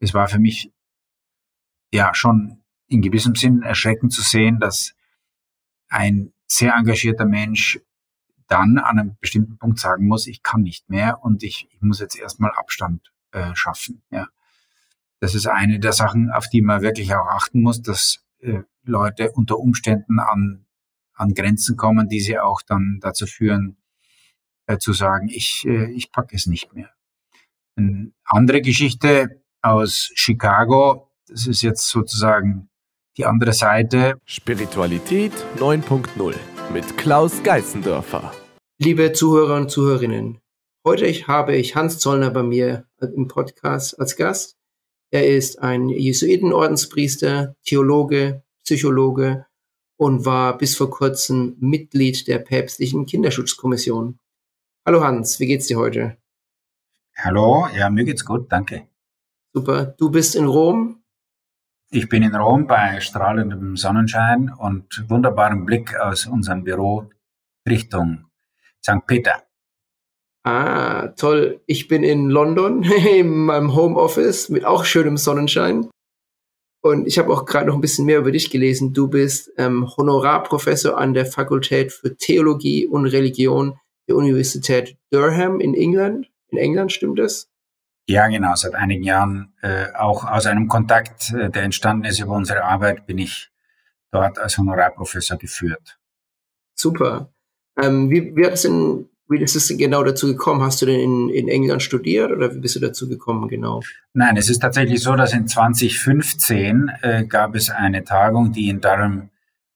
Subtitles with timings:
[0.00, 0.72] es war für mich
[1.92, 4.94] ja schon in gewissem Sinn erschreckend zu sehen, dass
[5.88, 7.80] ein sehr engagierter Mensch
[8.48, 12.00] dann an einem bestimmten Punkt sagen muss, ich kann nicht mehr und ich, ich muss
[12.00, 14.02] jetzt erstmal Abstand äh, schaffen.
[14.10, 14.26] Ja.
[15.20, 19.30] Das ist eine der Sachen, auf die man wirklich auch achten muss, dass äh, Leute
[19.32, 20.66] unter Umständen an,
[21.14, 23.76] an Grenzen kommen, die sie auch dann dazu führen,
[24.66, 26.90] äh, zu sagen, ich, äh, ich packe es nicht mehr.
[27.76, 32.68] Eine andere Geschichte aus Chicago, das ist jetzt sozusagen
[33.16, 34.14] die andere Seite.
[34.24, 36.34] Spiritualität 9.0
[36.72, 38.32] mit Klaus Geißendörfer.
[38.78, 40.40] Liebe Zuhörer und Zuhörerinnen,
[40.86, 44.56] heute habe ich Hans Zollner bei mir im Podcast als Gast.
[45.10, 49.46] Er ist ein Jesuitenordenspriester, Theologe, Psychologe
[49.98, 54.18] und war bis vor kurzem Mitglied der päpstlichen Kinderschutzkommission.
[54.86, 56.16] Hallo Hans, wie geht's dir heute?
[57.18, 58.89] Hallo, ja, mir geht's gut, danke.
[59.52, 59.94] Super.
[59.98, 61.02] Du bist in Rom?
[61.90, 67.10] Ich bin in Rom bei strahlendem Sonnenschein und wunderbarem Blick aus unserem Büro
[67.68, 68.26] Richtung
[68.80, 69.04] St.
[69.06, 69.42] Peter.
[70.44, 71.60] Ah, toll.
[71.66, 75.90] Ich bin in London in meinem Homeoffice mit auch schönem Sonnenschein.
[76.82, 78.94] Und ich habe auch gerade noch ein bisschen mehr über dich gelesen.
[78.94, 85.74] Du bist ähm, Honorarprofessor an der Fakultät für Theologie und Religion der Universität Durham in
[85.74, 86.30] England.
[86.48, 87.49] In England stimmt das?
[88.10, 88.56] Ja, genau.
[88.56, 93.06] Seit einigen Jahren äh, auch aus einem Kontakt, äh, der entstanden ist über unsere Arbeit,
[93.06, 93.52] bin ich
[94.10, 95.96] dort als Honorarprofessor geführt.
[96.74, 97.32] Super.
[97.80, 100.60] Ähm, wie, wie hat es denn, wie ist es genau dazu gekommen?
[100.60, 103.80] Hast du denn in, in England studiert oder wie bist du dazu gekommen genau?
[104.12, 108.80] Nein, es ist tatsächlich so, dass in 2015 äh, gab es eine Tagung, die in
[108.80, 109.30] Durham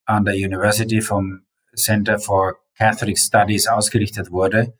[0.06, 1.42] an der University vom
[1.76, 4.74] Center for Catholic Studies ausgerichtet wurde,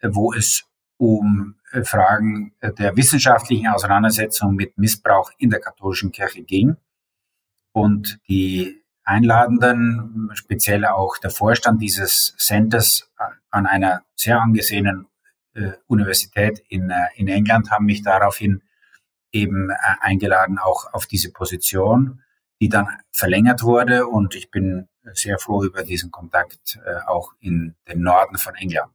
[0.00, 0.66] äh, wo es
[1.00, 6.76] um äh, Fragen der wissenschaftlichen Auseinandersetzung mit Missbrauch in der katholischen Kirche ging.
[7.72, 13.10] Und die Einladenden, speziell auch der Vorstand dieses Centers
[13.50, 15.06] an einer sehr angesehenen
[15.54, 18.62] äh, Universität in, äh, in England haben mich daraufhin
[19.32, 22.22] eben äh, eingeladen, auch auf diese Position,
[22.60, 24.06] die dann verlängert wurde.
[24.06, 28.92] Und ich bin sehr froh über diesen Kontakt äh, auch in den Norden von England.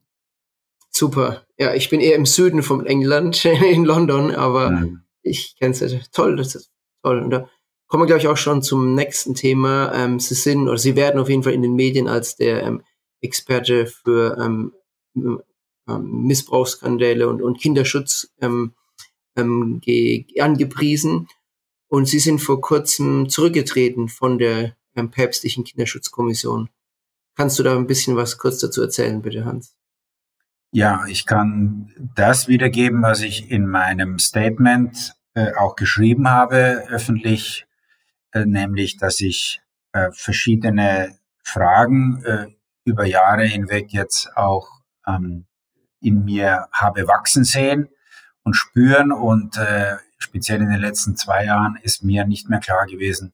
[0.95, 1.45] Super.
[1.57, 5.01] Ja, ich bin eher im Süden von England, in London, aber mhm.
[5.23, 6.09] ich kenne es.
[6.11, 6.71] Toll, das ist
[7.03, 7.19] toll.
[7.19, 7.49] Und da
[7.87, 9.93] kommen wir, glaube ich, auch schon zum nächsten Thema.
[9.93, 12.81] Ähm, sie sind oder sie werden auf jeden Fall in den Medien als der ähm,
[13.19, 14.71] Experte für ähm,
[15.17, 15.41] ähm,
[15.85, 18.73] Missbrauchsskandale und, und Kinderschutz ähm,
[19.35, 19.81] ähm,
[20.39, 21.27] angepriesen.
[21.89, 24.77] Und sie sind vor kurzem zurückgetreten von der
[25.11, 26.69] päpstlichen Kinderschutzkommission.
[27.35, 29.74] Kannst du da ein bisschen was kurz dazu erzählen, bitte, Hans?
[30.71, 37.65] Ja, ich kann das wiedergeben, was ich in meinem Statement äh, auch geschrieben habe, öffentlich
[38.35, 39.61] äh, nämlich dass ich
[39.93, 42.47] äh, verschiedene Fragen äh,
[42.83, 44.67] über Jahre hinweg jetzt auch
[45.07, 45.45] ähm,
[46.01, 47.87] in mir habe wachsen sehen
[48.43, 49.11] und spüren.
[49.11, 53.33] Und äh, speziell in den letzten zwei Jahren ist mir nicht mehr klar gewesen,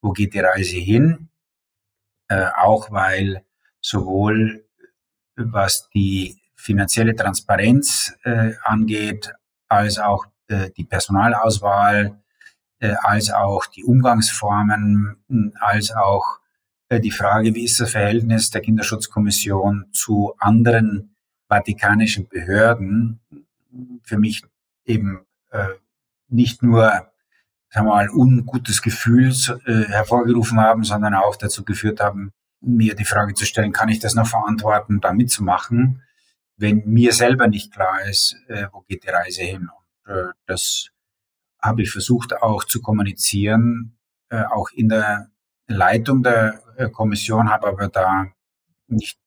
[0.00, 1.28] wo geht die Reise hin.
[2.28, 3.44] Äh, auch weil
[3.80, 4.64] sowohl
[5.36, 9.32] was die finanzielle Transparenz äh, angeht,
[9.68, 12.20] als auch äh, die Personalauswahl,
[12.80, 16.40] äh, als auch die Umgangsformen, als auch
[16.88, 21.16] äh, die Frage, wie ist das Verhältnis der Kinderschutzkommission zu anderen
[21.48, 23.20] vatikanischen Behörden,
[24.02, 24.44] für mich
[24.84, 25.66] eben äh,
[26.28, 27.10] nicht nur
[27.72, 29.32] sagen wir mal, ungutes Gefühl
[29.66, 34.00] äh, hervorgerufen haben, sondern auch dazu geführt haben, mir die Frage zu stellen, kann ich
[34.00, 36.02] das noch verantworten, da mitzumachen,
[36.60, 39.68] wenn mir selber nicht klar ist, äh, wo geht die Reise hin.
[40.04, 40.90] Und äh, das
[41.60, 43.98] habe ich versucht auch zu kommunizieren,
[44.28, 45.30] äh, auch in der
[45.66, 48.26] Leitung der äh, Kommission, habe aber da
[48.88, 49.18] nicht,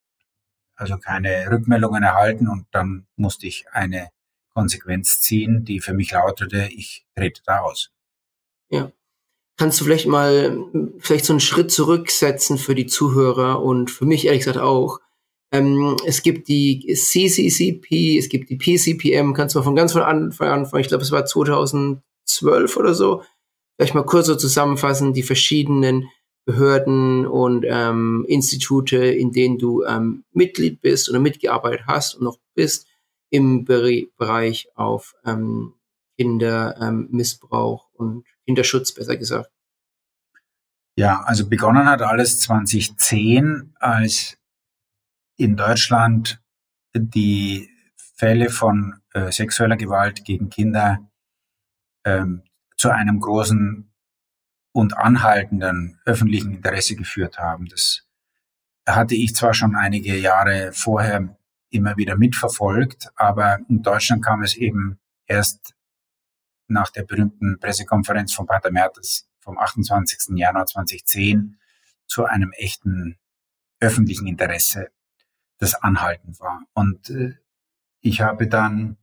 [0.75, 4.09] also keine Rückmeldungen erhalten und dann musste ich eine
[4.53, 7.91] Konsequenz ziehen, die für mich lautete, ich trete da aus.
[8.69, 8.91] Ja.
[9.57, 10.57] Kannst du vielleicht mal
[10.99, 14.99] vielleicht so einen Schritt zurücksetzen für die Zuhörer und für mich ehrlich gesagt auch?
[15.53, 20.01] Ähm, es gibt die CCCP, es gibt die PCPM, kannst du mal von ganz von
[20.01, 23.21] Anfang an, ich glaube, es war 2000 zwölf oder so.
[23.77, 26.09] Vielleicht mal kurz so zusammenfassen, die verschiedenen
[26.45, 32.39] Behörden und ähm, Institute, in denen du ähm, Mitglied bist oder mitgearbeitet hast und noch
[32.55, 32.87] bist
[33.29, 35.73] im Bereich auf ähm,
[36.17, 39.51] Kindermissbrauch ähm, und Kinderschutz, besser gesagt.
[40.95, 44.37] Ja, also begonnen hat alles 2010, als
[45.37, 46.41] in Deutschland
[46.95, 50.99] die Fälle von äh, sexueller Gewalt gegen Kinder
[52.05, 52.43] ähm,
[52.77, 53.91] zu einem großen
[54.71, 57.67] und anhaltenden öffentlichen Interesse geführt haben.
[57.67, 58.07] Das
[58.87, 61.37] hatte ich zwar schon einige Jahre vorher
[61.69, 65.73] immer wieder mitverfolgt, aber in Deutschland kam es eben erst
[66.67, 70.37] nach der berühmten Pressekonferenz von Pater Mertes vom 28.
[70.37, 71.57] Januar 2010
[72.07, 73.17] zu einem echten
[73.79, 74.91] öffentlichen Interesse,
[75.59, 76.63] das anhaltend war.
[76.73, 77.35] Und äh,
[78.01, 78.97] ich habe dann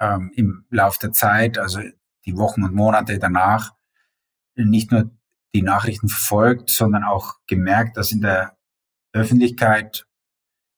[0.00, 1.80] ähm, im Lauf der Zeit, also
[2.24, 3.74] die Wochen und Monate danach,
[4.56, 5.10] nicht nur
[5.54, 8.56] die Nachrichten verfolgt, sondern auch gemerkt, dass in der
[9.12, 10.06] Öffentlichkeit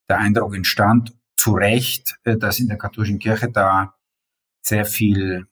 [0.09, 3.95] der Eindruck entstand, zu Recht, äh, dass in der katholischen Kirche da
[4.63, 5.47] sehr viel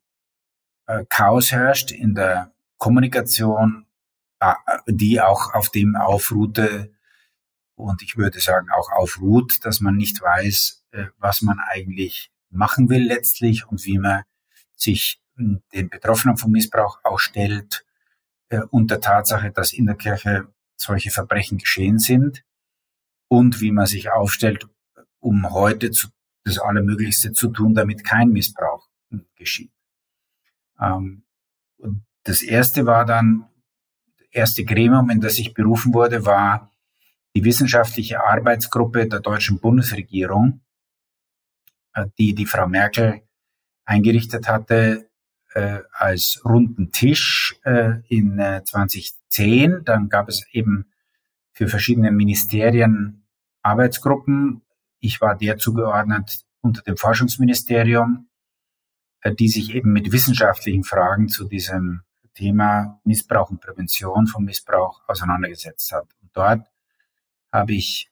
[0.87, 3.87] äh, Chaos herrscht in der Kommunikation,
[4.87, 6.94] die auch auf dem aufruhte
[7.75, 10.85] und ich würde sagen auch aufruht, dass man nicht weiß,
[11.19, 14.23] was man eigentlich machen will letztlich und wie man
[14.76, 17.85] sich hm, den Betroffenen vom Missbrauch auch stellt
[18.49, 22.44] äh, unter Tatsache, dass in der Kirche solche Verbrechen geschehen sind
[23.29, 24.69] und wie man sich aufstellt,
[25.19, 26.09] um heute zu,
[26.44, 28.88] das Allermöglichste zu tun, damit kein Missbrauch
[29.37, 29.73] geschieht.
[30.81, 31.25] Ähm,
[32.25, 33.49] das erste war dann,
[34.19, 36.70] das erste Gremium, in das ich berufen wurde, war
[37.35, 40.61] die wissenschaftliche Arbeitsgruppe der deutschen Bundesregierung,
[41.95, 43.23] äh, die die Frau Merkel
[43.85, 45.09] eingerichtet hatte
[45.55, 49.85] äh, als runden Tisch äh, in äh, 2010.
[49.85, 50.87] Dann gab es eben
[51.53, 53.25] für verschiedene Ministerien
[53.63, 54.63] Arbeitsgruppen.
[54.99, 58.29] Ich war der zugeordnet unter dem Forschungsministerium,
[59.39, 62.03] die sich eben mit wissenschaftlichen Fragen zu diesem
[62.35, 66.09] Thema Missbrauch und Prävention von Missbrauch auseinandergesetzt hat.
[66.21, 66.67] Und dort
[67.55, 68.11] habe ich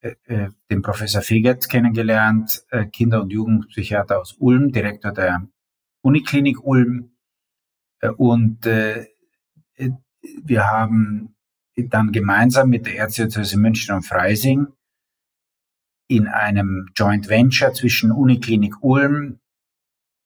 [0.00, 5.48] äh, äh, den Professor Fegert kennengelernt, äh, Kinder- und Jugendpsychiater aus Ulm, Direktor der
[6.02, 7.16] Uniklinik Ulm.
[7.98, 9.08] Äh, und äh,
[10.42, 11.34] wir haben
[11.76, 14.68] dann gemeinsam mit der Erzdiözese München und Freising
[16.08, 19.40] in einem Joint Venture zwischen Uniklinik Ulm,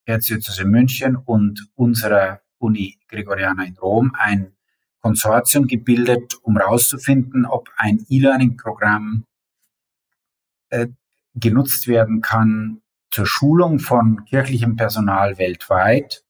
[0.05, 4.54] Erzdiözese München und unserer Uni Gregoriana in Rom ein
[5.05, 9.23] Konsortium gebildet, um herauszufinden, ob ein E-Learning-Programm
[10.69, 10.87] äh,
[11.35, 12.81] genutzt werden kann
[13.11, 16.23] zur Schulung von kirchlichem Personal weltweit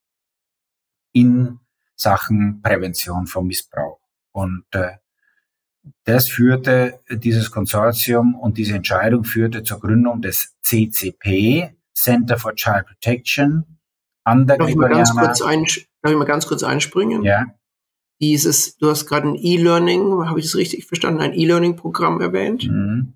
[1.14, 1.62] in
[1.96, 4.02] Sachen Prävention von Missbrauch.
[4.34, 4.98] Und äh,
[6.04, 12.88] das führte, dieses Konsortium und diese Entscheidung führte zur Gründung des CCP, Center for Child
[12.88, 13.80] Protection,
[14.26, 17.24] an der darf ich, mal ganz kurz ein, darf ich mal ganz kurz einspringen?
[17.24, 17.46] Ja.
[18.22, 22.68] Dieses, du hast gerade ein E-Learning, habe ich das richtig verstanden, ein E-Learning-Programm erwähnt?
[22.70, 23.14] Mhm.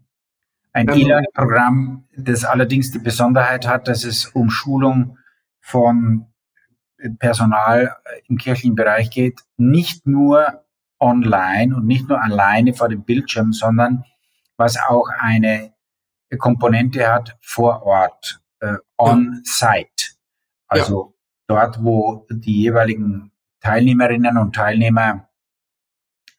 [0.73, 5.17] Ein ähm, E-Learning-Programm, das allerdings die Besonderheit hat, dass es um Schulung
[5.61, 6.25] von
[7.19, 7.95] Personal
[8.27, 10.65] im kirchlichen Bereich geht, nicht nur
[10.99, 14.03] online und nicht nur alleine vor dem Bildschirm, sondern
[14.57, 15.73] was auch eine
[16.37, 20.15] Komponente hat vor Ort, äh, on-site.
[20.67, 21.13] Also
[21.49, 21.55] ja.
[21.55, 23.31] dort, wo die jeweiligen
[23.61, 25.29] Teilnehmerinnen und Teilnehmer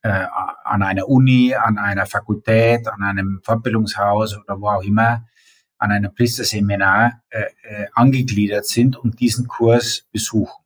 [0.03, 0.27] äh,
[0.65, 5.27] an einer Uni, an einer Fakultät, an einem Fortbildungshaus oder wo auch immer,
[5.79, 10.63] an einem Priesterseminar äh, äh, angegliedert sind und diesen Kurs besuchen.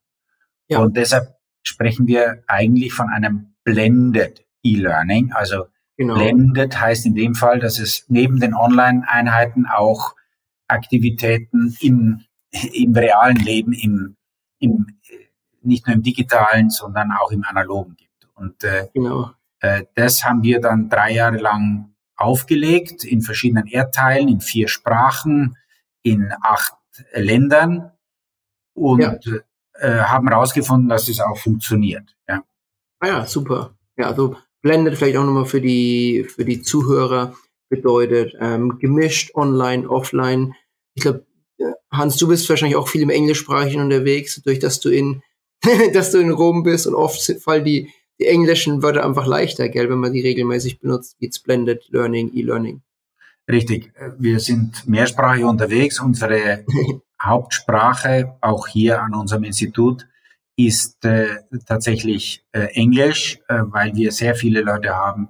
[0.68, 0.78] Ja.
[0.80, 5.32] Und deshalb sprechen wir eigentlich von einem Blended E-Learning.
[5.32, 6.14] Also genau.
[6.14, 10.14] Blended heißt in dem Fall, dass es neben den Online-Einheiten auch
[10.68, 12.22] Aktivitäten im,
[12.72, 14.16] im realen Leben, im,
[14.58, 14.86] im,
[15.66, 18.28] nicht nur im digitalen, sondern auch im analogen gibt.
[18.34, 19.30] Und äh, genau.
[19.60, 25.56] äh, das haben wir dann drei Jahre lang aufgelegt in verschiedenen Erdteilen, in vier Sprachen,
[26.02, 26.74] in acht
[27.12, 27.92] Ländern
[28.74, 29.16] und ja.
[29.74, 32.16] äh, haben herausgefunden, dass es auch funktioniert.
[32.28, 32.44] Ja.
[33.00, 33.76] Ah ja, super.
[33.96, 37.34] Ja, also blendet vielleicht auch nochmal für die, für die Zuhörer
[37.68, 40.54] bedeutet, ähm, gemischt, online, offline.
[40.94, 41.26] Ich glaube,
[41.58, 45.22] äh, Hans, du bist wahrscheinlich auch viel im Englischsprachigen unterwegs, durch dass du in,
[45.92, 49.90] dass du in Rom bist und oft fallen die, die englischen Wörter einfach leichter, gell,
[49.90, 52.82] wenn man die regelmäßig benutzt, wie Splendid Learning, E-Learning.
[53.50, 53.92] Richtig.
[54.18, 56.00] Wir sind mehrsprachig unterwegs.
[56.00, 56.64] Unsere
[57.22, 60.06] Hauptsprache, auch hier an unserem Institut,
[60.56, 65.28] ist äh, tatsächlich äh, Englisch, äh, weil wir sehr viele Leute haben,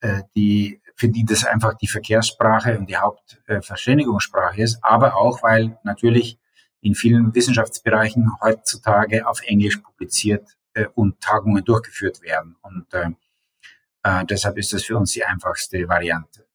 [0.00, 5.78] äh, die, für die das einfach die Verkehrssprache und die Hauptverständigungssprache ist, aber auch, weil
[5.82, 6.38] natürlich
[6.80, 12.56] in vielen Wissenschaftsbereichen heutzutage auf Englisch publiziert äh, und Tagungen durchgeführt werden.
[12.62, 13.10] Und äh,
[14.02, 16.46] äh, deshalb ist das für uns die einfachste Variante.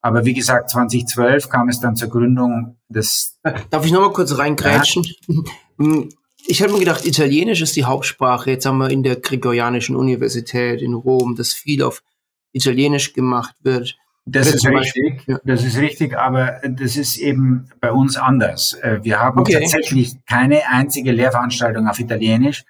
[0.00, 3.38] Aber wie gesagt, 2012 kam es dann zur Gründung des.
[3.70, 5.04] Darf ich nochmal kurz reingrätschen?
[5.28, 6.02] Ja.
[6.46, 8.50] ich habe mir gedacht, Italienisch ist die Hauptsprache.
[8.50, 12.02] Jetzt haben wir in der Gregorianischen Universität in Rom, dass viel auf
[12.50, 13.96] Italienisch gemacht wird.
[14.24, 15.40] Das ist richtig, ja.
[15.44, 18.74] das ist richtig, aber das ist eben bei uns anders.
[18.74, 19.54] Äh, wir haben okay.
[19.54, 22.64] tatsächlich keine einzige Lehrveranstaltung auf Italienisch.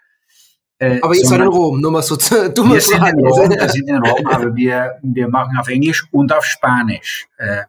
[0.78, 2.16] Äh, aber ihr seid in Rom, nur mal so
[2.54, 6.08] du wir sind in Rom, wir sind in Rom, aber wir, wir machen auf Englisch
[6.10, 7.62] und auf Spanisch äh,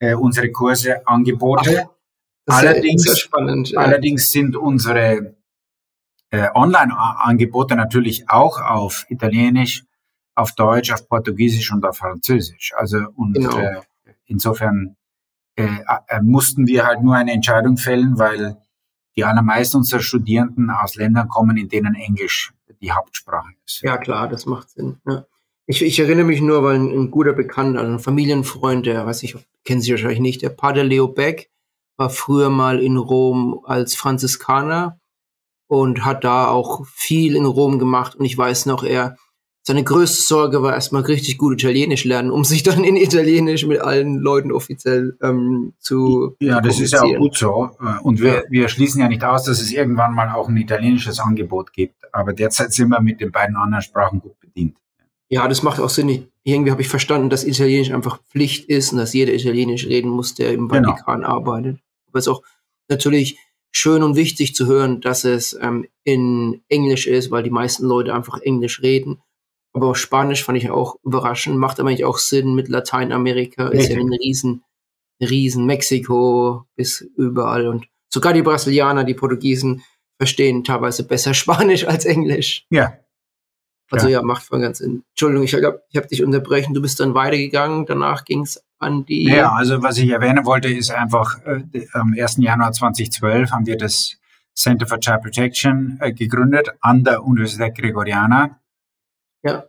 [0.00, 1.88] äh, unsere Kurse, Angebote.
[2.46, 3.78] Ach, allerdings, ja spannend, ja.
[3.78, 5.36] allerdings sind unsere
[6.30, 9.84] äh, Online-Angebote natürlich auch auf Italienisch,
[10.34, 12.72] auf Deutsch, auf Portugiesisch und auf Französisch.
[12.76, 13.58] Also und genau.
[13.58, 13.80] äh,
[14.26, 14.96] insofern
[15.56, 15.66] äh,
[16.08, 18.56] äh, mussten wir halt nur eine Entscheidung fällen, weil
[19.16, 23.82] die allermeisten unserer Studierenden aus Ländern kommen, in denen Englisch die Hauptsprache ist.
[23.82, 24.98] Ja klar, das macht Sinn.
[25.06, 25.26] Ja.
[25.66, 29.22] Ich, ich erinnere mich nur, weil ein, ein guter Bekannter, also ein Familienfreund, der, weiß
[29.22, 31.50] ich, kennen Sie wahrscheinlich nicht, der Pater Leo Beck
[31.96, 34.98] war früher mal in Rom als Franziskaner
[35.68, 38.16] und hat da auch viel in Rom gemacht.
[38.16, 39.16] Und ich weiß noch, er
[39.64, 43.80] seine größte Sorge war erstmal richtig gut Italienisch lernen, um sich dann in Italienisch mit
[43.80, 47.70] allen Leuten offiziell ähm, zu Ja, das ist ja auch gut so.
[48.02, 51.72] Und wir, wir schließen ja nicht aus, dass es irgendwann mal auch ein italienisches Angebot
[51.72, 51.94] gibt.
[52.12, 54.76] Aber derzeit sind wir mit den beiden anderen Sprachen gut bedient.
[55.28, 56.26] Ja, das macht auch Sinn.
[56.42, 60.34] Irgendwie habe ich verstanden, dass Italienisch einfach Pflicht ist und dass jeder Italienisch reden muss,
[60.34, 60.90] der im genau.
[60.90, 61.28] Vatikan genau.
[61.28, 61.78] arbeitet.
[62.08, 62.42] Aber es ist auch
[62.88, 63.38] natürlich
[63.70, 68.12] schön und wichtig zu hören, dass es ähm, in Englisch ist, weil die meisten Leute
[68.12, 69.22] einfach Englisch reden
[69.72, 73.98] aber Spanisch fand ich auch überraschend, macht aber eigentlich auch Sinn mit Lateinamerika, ist ja
[73.98, 74.64] ein riesen,
[75.20, 79.82] riesen Mexiko bis überall und sogar die Brasilianer, die Portugiesen
[80.18, 82.66] verstehen teilweise besser Spanisch als Englisch.
[82.70, 82.98] Ja.
[83.90, 85.04] Also ja, macht voll ganz Sinn.
[85.10, 86.72] Entschuldigung, ich glaube, ich habe dich unterbrechen.
[86.72, 87.84] Du bist dann weitergegangen.
[87.84, 89.24] Danach ging es an die.
[89.24, 92.38] Ja, also was ich erwähnen wollte, ist einfach, äh, am 1.
[92.38, 94.16] Januar 2012 haben wir das
[94.54, 98.61] Center for Child Protection äh, gegründet an der Universität Gregoriana.
[99.42, 99.64] Ja.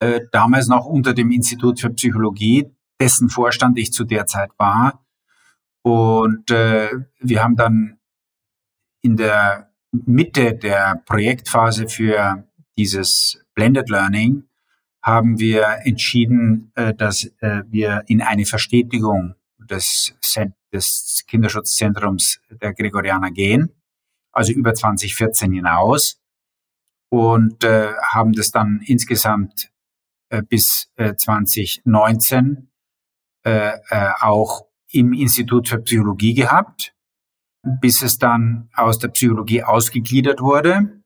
[0.00, 5.04] Äh, damals noch unter dem Institut für Psychologie, dessen Vorstand ich zu der Zeit war.
[5.82, 6.90] Und äh,
[7.20, 7.98] wir haben dann
[9.02, 12.44] in der Mitte der Projektphase für
[12.76, 14.44] dieses Blended Learning
[15.02, 20.14] haben wir entschieden, äh, dass äh, wir in eine Verstetigung des,
[20.72, 23.70] des Kinderschutzzentrums der Gregorianer gehen,
[24.32, 26.20] also über 2014 hinaus
[27.16, 29.70] und äh, haben das dann insgesamt
[30.28, 32.68] äh, bis äh, 2019
[33.42, 36.94] äh, äh, auch im Institut für Psychologie gehabt,
[37.62, 41.00] bis es dann aus der Psychologie ausgegliedert wurde.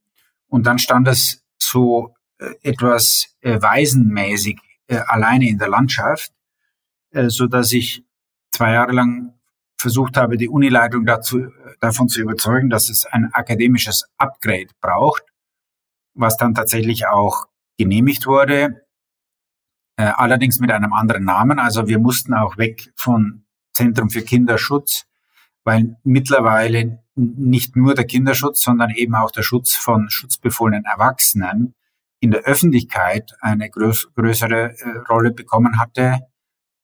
[0.49, 6.33] Und dann stand es so äh, etwas äh, waisenmäßig äh, alleine in der Landschaft,
[7.13, 8.05] äh, so dass ich
[8.51, 9.39] zwei Jahre lang
[9.79, 11.47] versucht habe, die Unileitung dazu,
[11.79, 15.30] davon zu überzeugen, dass es ein akademisches Upgrade braucht
[16.15, 17.47] was dann tatsächlich auch
[17.79, 18.87] genehmigt wurde,
[19.97, 21.59] äh, allerdings mit einem anderen Namen.
[21.59, 25.07] Also wir mussten auch weg von Zentrum für Kinderschutz,
[25.65, 31.75] weil mittlerweile nicht nur der Kinderschutz, sondern eben auch der Schutz von schutzbefohlenen Erwachsenen
[32.21, 36.21] in der Öffentlichkeit eine größ größere äh, Rolle bekommen hatte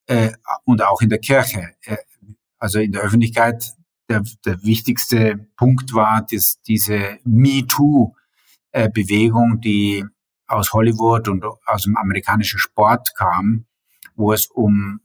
[0.07, 0.33] äh,
[0.65, 1.75] und auch in der Kirche.
[1.83, 1.97] Äh,
[2.59, 3.75] also in der Öffentlichkeit
[4.09, 8.15] der, der wichtigste Punkt war, dass diese MeToo
[8.77, 10.05] äh, Bewegung, die
[10.47, 13.65] aus Hollywood und aus dem amerikanischen Sport kam,
[14.17, 15.01] wo es um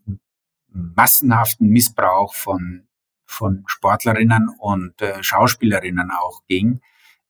[0.68, 2.88] massenhaften Missbrauch von,
[3.26, 6.82] von Sportlerinnen und äh, Schauspielerinnen auch ging,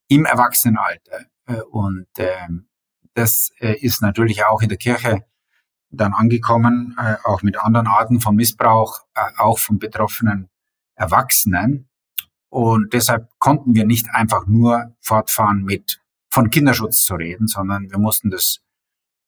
[0.08, 1.26] im Erwachsenenalter.
[1.46, 2.48] Äh, und äh,
[3.14, 5.26] das ist natürlich auch in der Kirche
[5.92, 10.50] dann angekommen, äh, auch mit anderen Arten von Missbrauch, äh, auch von betroffenen
[10.96, 11.90] Erwachsenen.
[12.50, 16.01] Und deshalb konnten wir nicht einfach nur fortfahren mit
[16.32, 18.62] von Kinderschutz zu reden, sondern wir mussten das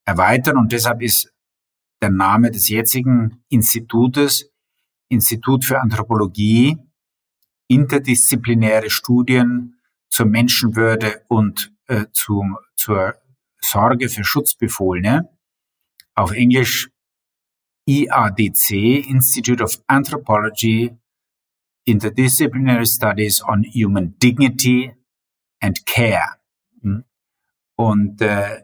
[0.05, 1.33] erweitern und deshalb ist
[2.01, 4.49] der Name des jetzigen Institutes
[5.13, 6.77] Institut für Anthropologie,
[7.67, 9.79] interdisziplinäre Studien
[10.09, 13.15] zur Menschenwürde und äh, zum, zur
[13.61, 15.29] Sorge für Schutzbefohlene.
[16.15, 16.89] Auf Englisch
[17.87, 18.71] IADC,
[19.07, 20.91] Institute of Anthropology,
[21.85, 24.93] Interdisciplinary Studies on Human Dignity
[25.61, 26.42] and Care.
[27.75, 28.63] Und äh,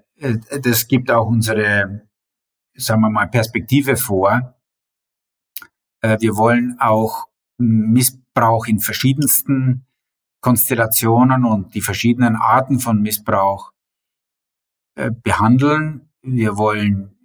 [0.61, 2.07] das gibt auch unsere,
[2.75, 4.55] sagen wir mal, Perspektive vor.
[6.01, 9.85] Äh, wir wollen auch Missbrauch in verschiedensten
[10.41, 13.73] Konstellationen und die verschiedenen Arten von Missbrauch
[14.95, 16.09] äh, behandeln.
[16.21, 17.15] Wir wollen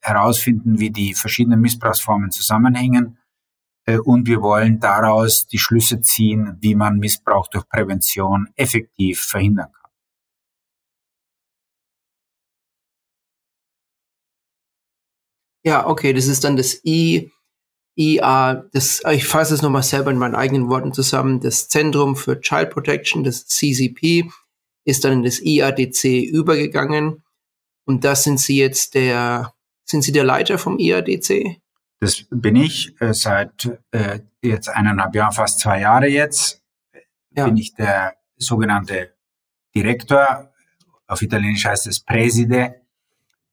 [0.00, 3.18] herausfinden, wie die verschiedenen Missbrauchsformen zusammenhängen.
[3.86, 9.72] Äh, und wir wollen daraus die Schlüsse ziehen, wie man Missbrauch durch Prävention effektiv verhindern
[9.72, 9.83] kann.
[15.64, 17.32] Ja, okay, das ist dann das I,
[17.96, 21.40] IA, das, ich fasse es nochmal selber in meinen eigenen Worten zusammen.
[21.40, 24.28] Das Zentrum für Child Protection, das CCP,
[24.84, 27.22] ist dann in das IADC übergegangen.
[27.86, 29.54] Und da sind Sie jetzt der,
[29.84, 31.60] sind Sie der Leiter vom IADC?
[32.00, 36.62] Das bin ich äh, seit äh, jetzt eineinhalb Jahren, fast zwei Jahre jetzt.
[37.30, 37.46] Ja.
[37.46, 39.14] Bin ich der sogenannte
[39.74, 40.52] Direktor.
[41.06, 42.83] Auf Italienisch heißt es Preside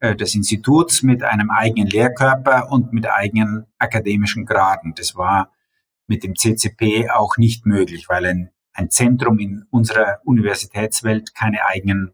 [0.02, 4.94] des Instituts mit einem eigenen Lehrkörper und mit eigenen akademischen Graden.
[4.96, 5.52] Das war
[6.08, 12.14] mit dem CCP auch nicht möglich, weil ein, ein Zentrum in unserer Universitätswelt keine eigenen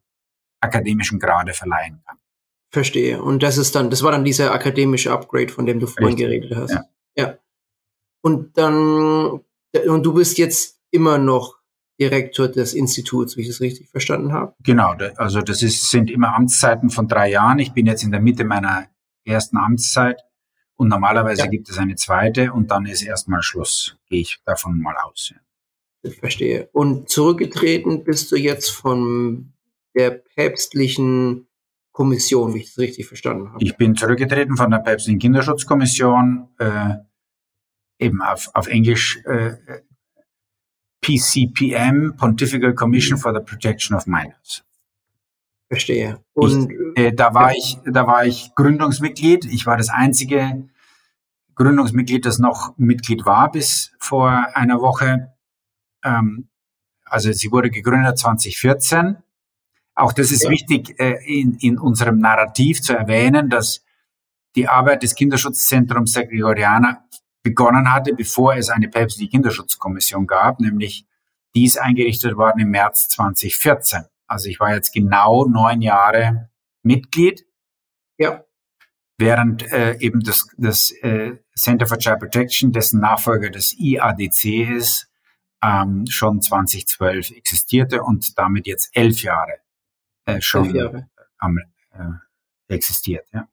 [0.60, 2.18] akademischen Grade verleihen kann.
[2.70, 3.22] Verstehe.
[3.22, 6.50] Und das ist dann, das war dann dieser akademische Upgrade, von dem du vorhin Richtig.
[6.50, 6.72] geredet hast.
[6.72, 6.84] Ja.
[7.16, 7.38] ja.
[8.22, 9.42] Und dann,
[9.88, 11.57] und du bist jetzt immer noch
[12.00, 14.54] Direktor des Instituts, wie ich es richtig verstanden habe.
[14.64, 17.60] Genau, also das ist, sind immer Amtszeiten von drei Jahren.
[17.60, 18.88] Ich bin jetzt in der Mitte meiner
[19.26, 20.22] ersten Amtszeit
[20.76, 21.48] und normalerweise ja.
[21.48, 23.98] gibt es eine zweite und dann ist erstmal Schluss.
[24.08, 25.34] Gehe ich davon mal aus.
[26.04, 26.70] Ich verstehe.
[26.72, 29.54] Und zurückgetreten bist du jetzt von
[29.96, 31.48] der päpstlichen
[31.92, 33.64] Kommission, wie ich es richtig verstanden habe.
[33.64, 36.94] Ich bin zurückgetreten von der päpstlichen Kinderschutzkommission, äh,
[37.98, 39.56] eben auf, auf Englisch äh,
[41.02, 44.64] PCPM, Pontifical Commission for the Protection of Minors.
[45.70, 46.24] Verstehe.
[46.34, 49.46] Und ich, äh, da war ich, da war ich Gründungsmitglied.
[49.46, 50.70] Ich war das einzige
[51.56, 55.34] Gründungsmitglied, das noch Mitglied war bis vor einer Woche.
[56.04, 56.48] Ähm,
[57.06, 59.18] also sie wurde gegründet 2014
[59.98, 60.52] auch das ist ja.
[60.52, 63.84] wichtig äh, in, in unserem Narrativ zu erwähnen, dass
[64.56, 67.04] die Arbeit des Kinderschutzzentrums der Gregorianer
[67.48, 71.06] begonnen hatte, bevor es eine päpstliche Kinderschutzkommission gab, nämlich
[71.56, 74.04] die ist eingerichtet worden im März 2014.
[74.28, 76.50] Also ich war jetzt genau neun Jahre
[76.84, 77.46] Mitglied.
[78.18, 78.44] Ja.
[79.18, 85.10] Während äh, eben das, das äh, Center for Child Protection, dessen Nachfolger das IADC ist,
[85.64, 89.60] ähm, schon 2012 existierte und damit jetzt elf Jahre
[90.26, 91.08] äh, schon
[91.40, 93.26] am, äh, existiert.
[93.34, 93.48] Ja.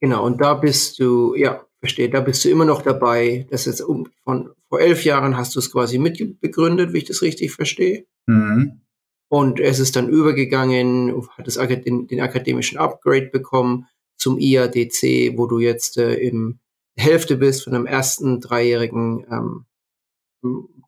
[0.00, 3.46] Genau, und da bist du, ja, verstehe, da bist du immer noch dabei.
[3.50, 7.22] Das ist um, von vor elf Jahren hast du es quasi mitbegründet, wie ich das
[7.22, 8.06] richtig verstehe.
[8.26, 8.80] Mhm.
[9.28, 13.86] Und es ist dann übergegangen, hat es den, den, akademischen Upgrade bekommen
[14.16, 16.60] zum IADC, wo du jetzt äh, im
[16.96, 19.66] Hälfte bist von einem ersten dreijährigen ähm,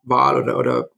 [0.03, 0.89] Wahl oder, oder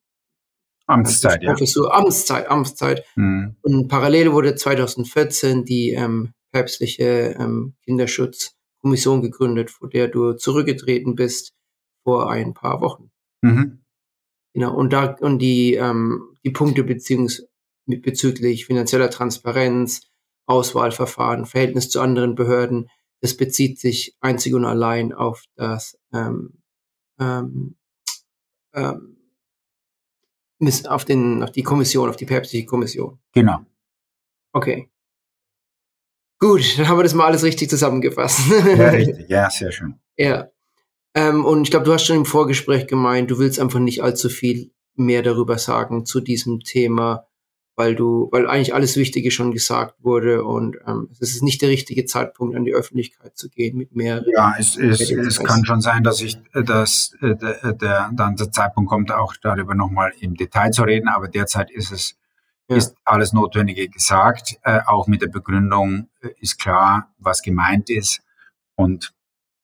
[0.88, 1.52] Amtszeit, ja.
[1.52, 3.04] Professur, Amtszeit, Amtszeit.
[3.16, 3.56] Mhm.
[3.62, 7.76] Und parallel wurde 2014 die ähm, päpstliche ähm,
[8.82, 11.54] Kinderschutzkommission gegründet, vor der du zurückgetreten bist
[12.04, 13.12] vor ein paar Wochen.
[13.42, 13.84] Mhm.
[14.54, 17.48] Genau, und da und die, ähm, die Punkte beziehungs
[17.86, 20.02] bezüglich finanzieller Transparenz,
[20.46, 22.90] Auswahlverfahren, Verhältnis zu anderen Behörden,
[23.22, 26.62] das bezieht sich einzig und allein auf das ähm,
[27.20, 27.78] ähm,
[28.74, 29.18] ähm,
[30.88, 33.20] auf, den, auf die Kommission, auf die päpstliche Kommission.
[33.34, 33.66] Genau.
[34.54, 34.90] Okay.
[36.42, 38.42] Gut, dann haben wir das mal alles richtig zusammengefasst.
[38.50, 39.30] Ja, richtig.
[39.30, 39.96] Ja, sehr schön.
[40.18, 40.50] Ja.
[41.14, 44.28] Ähm, und ich glaube, du hast schon im Vorgespräch gemeint, du willst einfach nicht allzu
[44.28, 47.28] viel mehr darüber sagen zu diesem Thema
[47.76, 51.70] weil du, weil eigentlich alles Wichtige schon gesagt wurde und ähm, es ist nicht der
[51.70, 54.26] richtige Zeitpunkt, an die Öffentlichkeit zu gehen mit mehreren.
[54.36, 58.52] Ja, es, es, es kann schon sein, dass ich, dass äh, der, der, dann der
[58.52, 62.18] Zeitpunkt kommt, auch darüber nochmal im Detail zu reden, aber derzeit ist es.
[62.78, 64.60] Ist alles Notwendige gesagt.
[64.64, 68.22] Äh, auch mit der Begründung äh, ist klar, was gemeint ist
[68.76, 69.14] und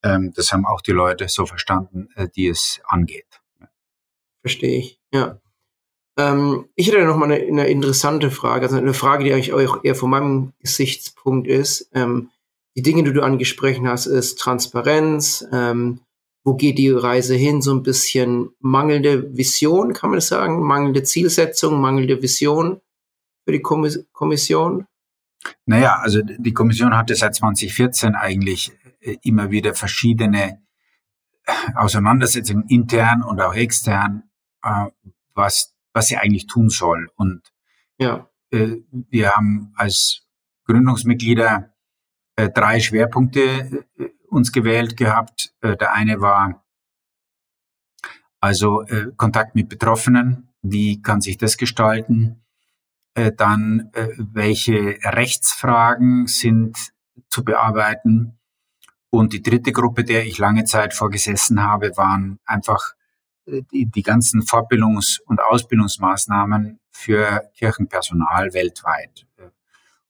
[0.04, 3.42] ähm, das haben auch die Leute so verstanden, äh, die es angeht.
[4.42, 5.40] Verstehe ich, ja.
[6.18, 9.84] Ähm, ich hätte noch mal eine, eine, interessante Frage, also eine Frage, die eigentlich auch
[9.84, 11.90] eher von meinem Gesichtspunkt ist.
[11.94, 12.30] Ähm,
[12.76, 15.46] die Dinge, die du angesprochen hast, ist Transparenz.
[15.52, 16.02] Ähm,
[16.44, 17.62] wo geht die Reise hin?
[17.62, 20.64] So ein bisschen mangelnde Vision, kann man das sagen?
[20.64, 22.82] Mangelnde Zielsetzung, mangelnde Vision
[23.48, 24.88] für die Kommission?
[25.66, 30.62] Naja, also die Kommission hatte seit 2014 eigentlich äh, immer wieder verschiedene
[31.46, 34.24] äh, Auseinandersetzungen intern und auch extern,
[34.64, 34.88] äh,
[35.34, 37.10] was was sie eigentlich tun soll.
[37.16, 37.42] Und
[37.98, 38.30] ja.
[38.52, 40.28] wir haben als
[40.66, 41.74] Gründungsmitglieder
[42.54, 43.88] drei Schwerpunkte
[44.30, 45.56] uns gewählt gehabt.
[45.64, 46.64] Der eine war
[48.40, 50.50] also Kontakt mit Betroffenen.
[50.62, 52.47] Wie kann sich das gestalten?
[53.18, 56.94] Äh, dann, welche Rechtsfragen sind
[57.30, 58.38] zu bearbeiten?
[59.10, 62.94] Und die dritte Gruppe, der ich lange Zeit vorgesessen habe, waren einfach
[63.48, 69.26] äh, die, die ganzen Fortbildungs- und Ausbildungsmaßnahmen für Kirchenpersonal weltweit.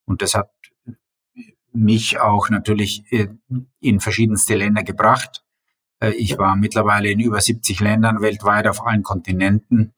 [0.04, 0.50] Und das hat
[1.72, 3.28] mich auch natürlich äh,
[3.80, 5.44] in verschiedenste Länder gebracht.
[6.00, 9.94] Äh, ich war mittlerweile in über 70 Ländern weltweit auf allen Kontinenten,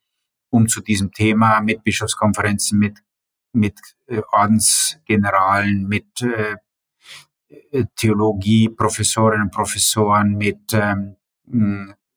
[0.50, 2.98] um zu diesem Thema mit Bischofskonferenzen, mit,
[3.52, 3.78] mit
[4.32, 6.06] Ordensgeneralen, mit
[7.96, 11.16] Theologie, Professorinnen und Professoren, mit ähm,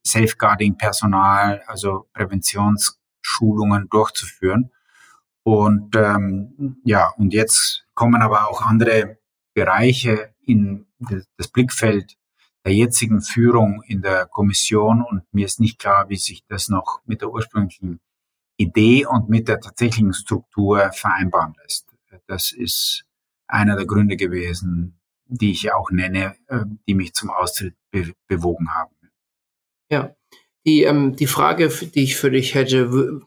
[0.05, 4.71] Safeguarding-Personal, also Präventionsschulungen durchzuführen.
[5.43, 9.17] Und ähm, ja, und jetzt kommen aber auch andere
[9.53, 12.17] Bereiche in das Blickfeld
[12.65, 17.01] der jetzigen Führung in der Kommission und mir ist nicht klar, wie sich das noch
[17.05, 17.99] mit der ursprünglichen
[18.57, 21.87] Idee und mit der tatsächlichen Struktur vereinbaren lässt.
[22.27, 23.05] Das ist
[23.47, 28.73] einer der Gründe gewesen, die ich auch nenne, äh, die mich zum Austritt be bewogen
[28.73, 28.93] haben.
[29.89, 30.15] Ja,
[30.65, 33.21] die, ähm, die Frage, die ich für dich hätte,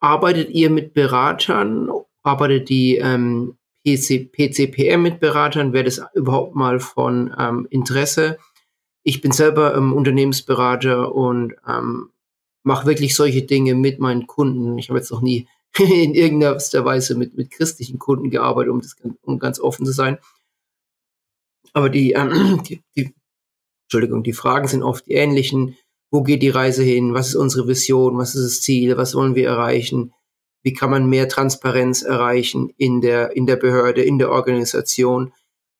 [0.00, 1.90] arbeitet ihr mit Beratern?
[2.22, 5.72] Arbeitet die ähm, PC, PCPM mit Beratern?
[5.72, 8.38] Wäre das überhaupt mal von ähm, Interesse?
[9.02, 12.10] Ich bin selber ähm, Unternehmensberater und ähm,
[12.64, 14.76] mache wirklich solche Dinge mit meinen Kunden.
[14.78, 15.46] Ich habe jetzt noch nie
[15.78, 20.18] in irgendeiner Weise mit, mit christlichen Kunden gearbeitet, um, das, um ganz offen zu sein.
[21.72, 23.14] Aber die, ähm, die, die,
[23.86, 25.76] Entschuldigung, die Fragen sind oft die ähnlichen.
[26.10, 27.12] Wo geht die Reise hin?
[27.12, 28.18] Was ist unsere Vision?
[28.18, 28.96] Was ist das Ziel?
[28.96, 30.12] Was wollen wir erreichen?
[30.62, 35.32] Wie kann man mehr Transparenz erreichen in der, in der Behörde, in der Organisation?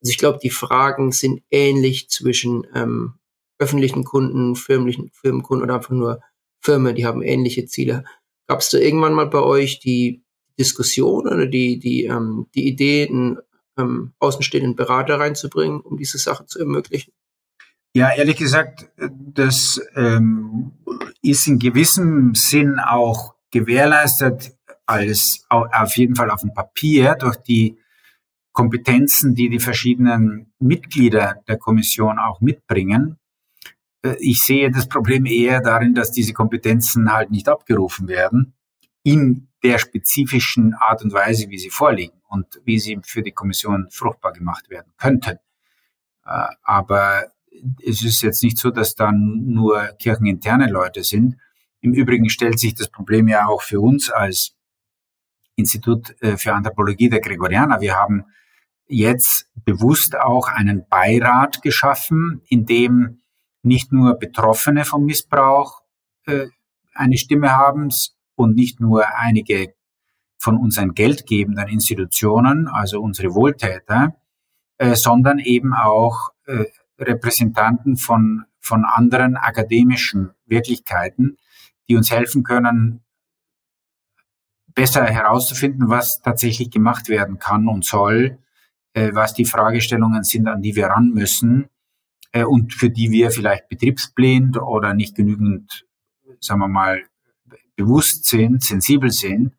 [0.02, 3.14] Also ich glaube, die Fragen sind ähnlich zwischen ähm,
[3.58, 6.20] öffentlichen Kunden, firmlichen Firmenkunden oder einfach nur
[6.64, 8.04] Firmen, die haben ähnliche Ziele.
[8.48, 10.24] Gab es da irgendwann mal bei euch die
[10.58, 13.38] Diskussion oder die, die, ähm, die Idee, einen
[13.78, 17.12] ähm, außenstehenden Berater reinzubringen, um diese Sache zu ermöglichen?
[17.96, 20.72] Ja, ehrlich gesagt, das ähm,
[21.22, 27.78] ist in gewissem Sinn auch gewährleistet, als auf jeden Fall auf dem Papier durch die
[28.52, 33.18] Kompetenzen, die die verschiedenen Mitglieder der Kommission auch mitbringen.
[34.04, 38.54] Äh, ich sehe das Problem eher darin, dass diese Kompetenzen halt nicht abgerufen werden
[39.02, 43.88] in der spezifischen Art und Weise, wie sie vorliegen und wie sie für die Kommission
[43.90, 45.38] fruchtbar gemacht werden könnten.
[46.24, 47.24] Äh, aber
[47.84, 51.36] es ist jetzt nicht so, dass dann nur kircheninterne Leute sind.
[51.80, 54.56] Im Übrigen stellt sich das Problem ja auch für uns als
[55.56, 57.80] Institut äh, für Anthropologie der Gregorianer.
[57.80, 58.24] Wir haben
[58.86, 63.20] jetzt bewusst auch einen Beirat geschaffen, in dem
[63.64, 65.82] nicht nur Betroffene vom Missbrauch
[66.26, 66.46] äh,
[66.94, 67.90] eine Stimme haben
[68.36, 69.74] und nicht nur einige
[70.38, 74.14] von unseren geldgebenden Institutionen, also unsere Wohltäter,
[74.78, 76.64] äh, sondern eben auch äh,
[76.98, 81.38] Repräsentanten von, von anderen akademischen Wirklichkeiten,
[81.88, 83.02] die uns helfen können,
[84.74, 88.38] besser herauszufinden, was tatsächlich gemacht werden kann und soll,
[88.92, 91.70] äh, was die Fragestellungen sind, an die wir ran müssen
[92.34, 95.86] äh, und für die wir vielleicht betriebsblind oder nicht genügend,
[96.40, 97.04] sagen wir mal,
[97.76, 99.54] bewusst sind, sensibel sind,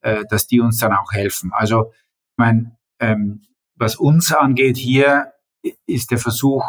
[0.00, 1.52] äh, dass die uns dann auch helfen.
[1.52, 3.42] Also, ich meine, ähm,
[3.74, 5.32] was uns angeht hier,
[5.86, 6.64] ist der Versuch,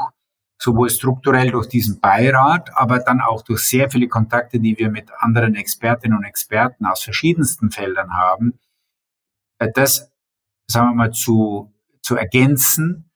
[0.60, 5.12] sowohl strukturell durch diesen Beirat, aber dann auch durch sehr viele Kontakte, die wir mit
[5.20, 8.60] anderen Expertinnen und Experten aus verschiedensten Feldern haben,
[9.60, 10.12] äh, das,
[10.66, 13.12] sagen wir mal, zu, zu ergänzen,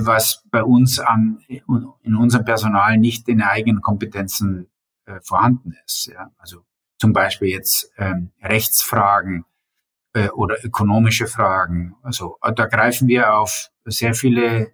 [0.00, 4.68] was bei uns an, in unserem Personal nicht in eigenen Kompetenzen
[5.06, 6.06] äh, vorhanden ist.
[6.12, 6.30] Ja?
[6.38, 6.64] Also
[6.98, 9.44] zum Beispiel jetzt ähm, Rechtsfragen
[10.12, 11.96] äh, oder ökonomische Fragen.
[12.02, 14.72] Also da greifen wir auf sehr viele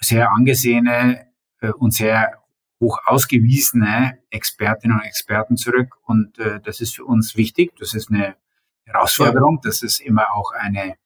[0.00, 1.26] sehr angesehene
[1.60, 2.44] äh, und sehr
[2.80, 5.96] hoch ausgewiesene Expertinnen und Experten zurück.
[6.02, 7.72] Und äh, das ist für uns wichtig.
[7.78, 8.36] Das ist eine
[8.84, 9.60] Herausforderung.
[9.62, 10.96] Das ist immer auch eine,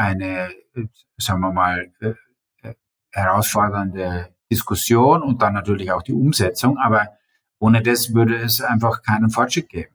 [0.00, 0.50] eine
[1.20, 2.14] sagen wir mal, äh,
[2.62, 2.74] äh,
[3.10, 6.78] herausfordernde Diskussion und dann natürlich auch die Umsetzung.
[6.78, 7.08] Aber
[7.58, 9.94] ohne das würde es einfach keinen Fortschritt geben.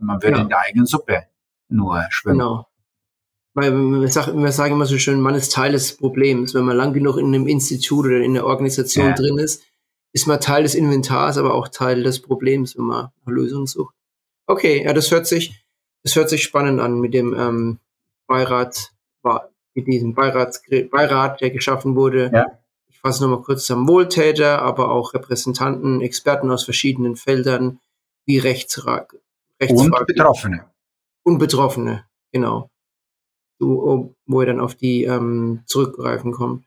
[0.00, 0.42] Man würde ja.
[0.42, 1.24] in der eigenen Suppe
[1.68, 2.38] nur schwimmen.
[2.38, 2.66] Genau.
[3.54, 6.54] Weil wir, sagen, wir sagen immer so schön, man ist Teil des Problems.
[6.54, 9.14] Wenn man lang genug in einem Institut oder in einer Organisation ja.
[9.14, 9.62] drin ist,
[10.12, 13.94] ist man Teil des Inventars, aber auch Teil des Problems, wenn man nach Lösungen sucht.
[14.46, 15.64] Okay, ja, das hört sich,
[16.02, 17.78] das hört sich spannend an mit dem ähm,
[18.26, 18.93] Beirat,
[19.74, 20.60] mit diesem Beirat,
[20.90, 22.30] Beirat, der geschaffen wurde.
[22.32, 22.46] Ja.
[22.88, 23.88] Ich fasse nochmal kurz zusammen.
[23.88, 27.80] Wohltäter, aber auch Repräsentanten, Experten aus verschiedenen Feldern,
[28.26, 29.06] wie Rechtsra
[29.60, 29.92] Rechtsfragen.
[29.92, 30.70] Und Betroffene.
[31.24, 32.70] Und Betroffene, genau
[33.58, 36.64] wo er dann auf die ähm, zurückgreifen kommt.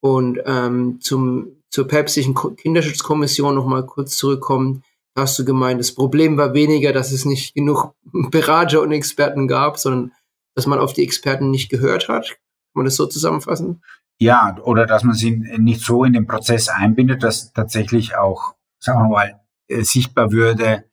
[0.00, 4.84] Und ähm, zum, zur päpstlichen Kinderschutzkommission nochmal kurz zurückkommen.
[5.14, 7.94] Da hast du gemeint, das Problem war weniger, dass es nicht genug
[8.30, 10.12] Berater und Experten gab, sondern
[10.58, 12.30] dass man auf die Experten nicht gehört hat.
[12.30, 12.38] Kann
[12.74, 13.80] man das so zusammenfassen?
[14.18, 19.04] Ja, oder dass man sie nicht so in den Prozess einbindet, dass tatsächlich auch, sagen
[19.04, 20.84] wir mal, äh, sichtbar würde,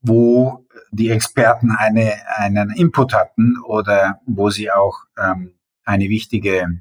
[0.00, 5.54] wo die Experten eine, einen Input hatten oder wo sie auch ähm,
[5.84, 6.80] eine wichtige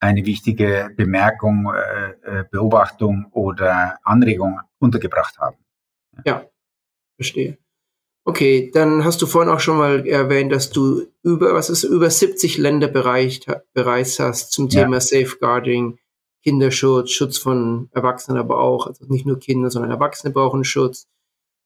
[0.00, 5.58] eine wichtige Bemerkung, äh, äh, Beobachtung oder Anregung untergebracht haben.
[6.24, 6.46] Ja,
[7.16, 7.58] verstehe.
[8.26, 12.08] Okay, dann hast du vorhin auch schon mal erwähnt, dass du über, was ist, über
[12.08, 15.00] 70 Länder bereicht, bereist hast zum Thema ja.
[15.00, 15.98] Safeguarding,
[16.42, 21.06] Kinderschutz, Schutz von Erwachsenen, aber auch, also nicht nur Kinder, sondern Erwachsene brauchen Schutz.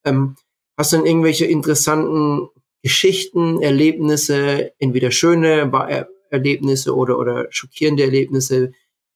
[0.03, 0.35] Ähm,
[0.77, 2.49] hast du denn irgendwelche interessanten
[2.81, 5.71] Geschichten, Erlebnisse, entweder schöne
[6.29, 8.73] Erlebnisse oder, oder schockierende Erlebnisse,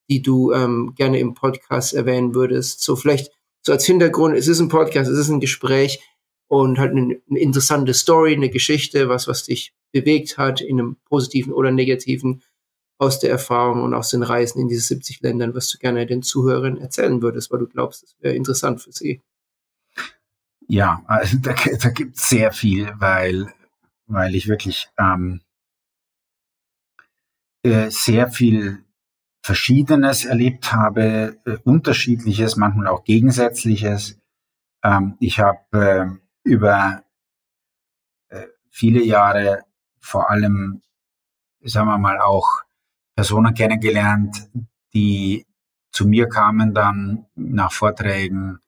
[0.08, 2.82] die du ähm, gerne im Podcast erwähnen würdest.
[2.82, 6.00] So vielleicht so als Hintergrund, es ist ein Podcast, es ist ein Gespräch
[6.48, 10.96] und halt eine, eine interessante Story, eine Geschichte, was, was dich bewegt hat in einem
[11.04, 12.42] positiven oder negativen
[12.98, 16.22] aus der Erfahrung und aus den Reisen in diese 70 Ländern, was du gerne den
[16.22, 19.20] Zuhörern erzählen würdest, weil du glaubst, das wäre interessant für sie.
[20.66, 23.52] Ja, also da, da gibt es sehr viel, weil,
[24.06, 25.42] weil ich wirklich ähm,
[27.62, 28.84] äh, sehr viel
[29.42, 34.18] Verschiedenes erlebt habe, äh, unterschiedliches, manchmal auch gegensätzliches.
[34.82, 37.02] Ähm, ich habe äh, über
[38.28, 39.64] äh, viele Jahre
[40.00, 40.82] vor allem,
[41.62, 42.62] sagen wir mal, auch
[43.16, 44.48] Personen kennengelernt,
[44.92, 45.46] die
[45.90, 48.58] zu mir kamen dann nach Vorträgen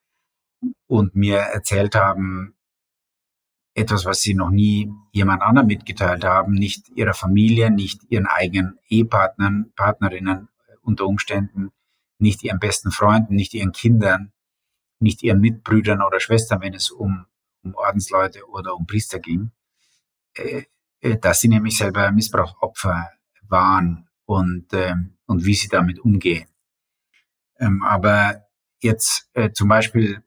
[0.86, 2.54] und mir erzählt haben,
[3.74, 8.78] etwas, was sie noch nie jemand anderem mitgeteilt haben, nicht ihrer Familie, nicht ihren eigenen
[8.88, 10.48] Ehepartnern, Partnerinnen
[10.80, 11.72] unter Umständen,
[12.18, 14.32] nicht ihren besten Freunden, nicht ihren Kindern,
[14.98, 17.26] nicht ihren Mitbrüdern oder Schwestern, wenn es um,
[17.66, 19.50] um Ordensleute oder um Priester ging,
[20.36, 20.64] äh,
[21.00, 23.10] äh dass sie nämlich selber Missbrauchopfer
[23.48, 24.94] waren und, äh,
[25.26, 26.48] und wie sie damit umgehen.
[27.58, 28.46] Ähm, aber
[28.80, 30.22] jetzt äh, zum Beispiel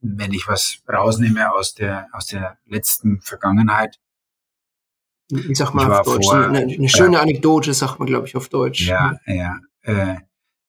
[0.00, 3.98] wenn ich was rausnehme aus der, aus der letzten Vergangenheit.
[5.30, 6.26] Ich sag mal ich auf Deutsch.
[6.26, 8.86] Vor, eine, eine, schöne Anekdote, sagt man, glaube ich, auf Deutsch.
[8.86, 9.58] Ja, ja.
[9.82, 10.16] Äh,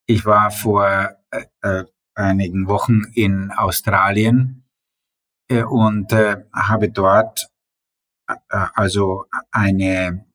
[0.05, 4.64] ich war vor äh, einigen Wochen in Australien
[5.49, 7.49] und äh, habe dort
[8.27, 10.25] äh, also eine,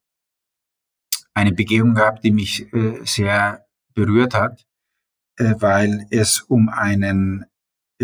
[1.33, 2.67] eine Begehung gehabt, die mich
[3.03, 4.65] sehr berührt hat,
[5.37, 7.45] weil es um einen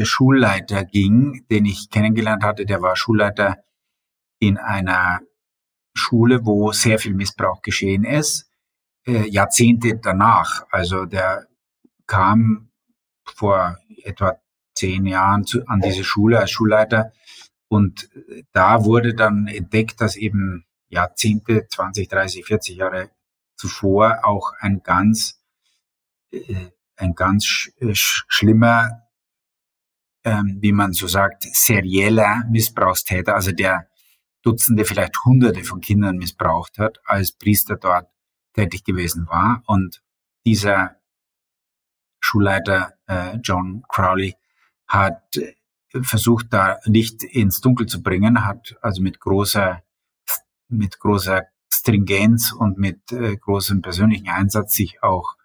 [0.01, 2.65] Schulleiter ging, den ich kennengelernt hatte.
[2.65, 3.57] Der war Schulleiter
[4.39, 5.21] in einer
[5.97, 8.49] Schule, wo sehr viel Missbrauch geschehen ist,
[9.05, 10.65] äh, Jahrzehnte danach.
[10.69, 11.47] Also der
[12.05, 12.69] kam
[13.25, 14.39] vor etwa
[14.77, 17.11] zehn Jahren zu, an diese Schule als Schulleiter
[17.67, 18.09] und
[18.53, 23.11] da wurde dann entdeckt, dass eben Jahrzehnte, 20, 30, 40 Jahre
[23.55, 25.41] zuvor auch ein ganz,
[26.31, 29.07] äh, ein ganz sch sch schlimmer
[30.27, 33.87] ähm, wie man so sagt, serieller Missbrauchstäter, also der
[34.41, 38.09] Dutzende, vielleicht Hunderte von Kindern missbraucht hat, als Priester dort
[38.53, 39.63] tätig gewesen war.
[39.67, 40.03] Und
[40.45, 40.97] dieser
[42.19, 44.35] Schulleiter äh, John Crowley
[44.87, 45.39] hat
[46.01, 49.83] versucht, da Licht ins Dunkel zu bringen, hat also mit großer,
[50.69, 55.35] mit großer Stringenz und mit äh, großem persönlichen Einsatz sich auch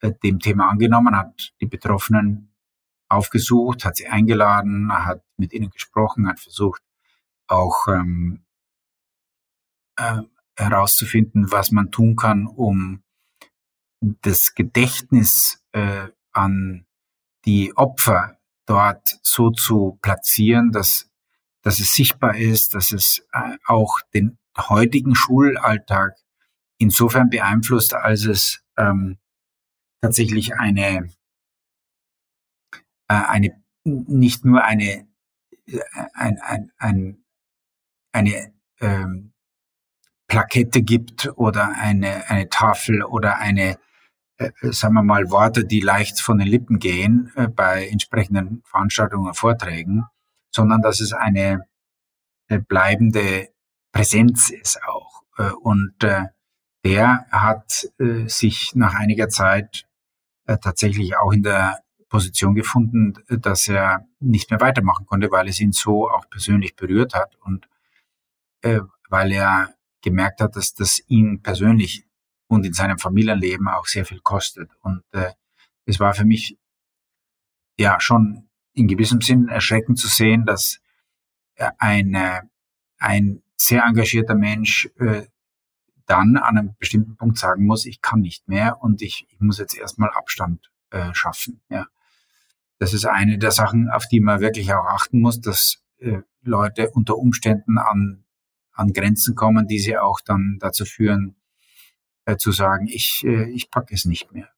[0.00, 2.54] äh, dem Thema angenommen, hat die Betroffenen
[3.08, 6.82] aufgesucht, hat sie eingeladen, hat mit ihnen gesprochen, hat versucht
[7.46, 8.44] auch ähm,
[9.96, 10.22] äh,
[10.56, 13.02] herauszufinden, was man tun kann, um
[14.00, 16.86] das Gedächtnis äh, an
[17.44, 18.37] die Opfer
[18.68, 21.10] dort so zu platzieren, dass,
[21.62, 26.16] dass es sichtbar ist, dass es äh, auch den heutigen Schulalltag
[26.78, 29.18] insofern beeinflusst, als es ähm,
[30.00, 31.10] tatsächlich eine
[33.08, 35.08] äh, eine nicht nur eine
[35.66, 35.80] äh,
[36.14, 37.24] ein, ein, ein,
[38.12, 39.32] eine ähm,
[40.28, 43.78] Plakette gibt oder eine, eine Tafel oder eine,
[44.62, 49.36] sagen wir mal, Worte, die leicht von den Lippen gehen äh, bei entsprechenden Veranstaltungen und
[49.36, 50.04] Vorträgen,
[50.50, 51.66] sondern dass es eine
[52.48, 53.48] äh, bleibende
[53.92, 55.22] Präsenz ist auch.
[55.36, 56.26] Äh, und äh,
[56.84, 59.86] der hat äh, sich nach einiger Zeit
[60.46, 65.60] äh, tatsächlich auch in der Position gefunden, dass er nicht mehr weitermachen konnte, weil es
[65.60, 67.68] ihn so auch persönlich berührt hat und
[68.62, 72.07] äh, weil er gemerkt hat, dass das ihn persönlich
[72.48, 74.70] und in seinem Familienleben auch sehr viel kostet.
[74.80, 75.32] Und äh,
[75.84, 76.58] es war für mich
[77.78, 80.80] ja schon in gewissem Sinn erschreckend zu sehen, dass
[81.78, 82.48] eine,
[82.98, 85.26] ein sehr engagierter Mensch äh,
[86.06, 89.58] dann an einem bestimmten Punkt sagen muss, ich kann nicht mehr und ich, ich muss
[89.58, 91.60] jetzt erstmal Abstand äh, schaffen.
[91.68, 91.86] Ja.
[92.78, 96.90] Das ist eine der Sachen, auf die man wirklich auch achten muss, dass äh, Leute
[96.90, 98.24] unter Umständen an,
[98.72, 101.36] an Grenzen kommen, die sie auch dann dazu führen,
[102.28, 104.50] äh, zu sagen, ich, äh, ich packe es nicht mehr.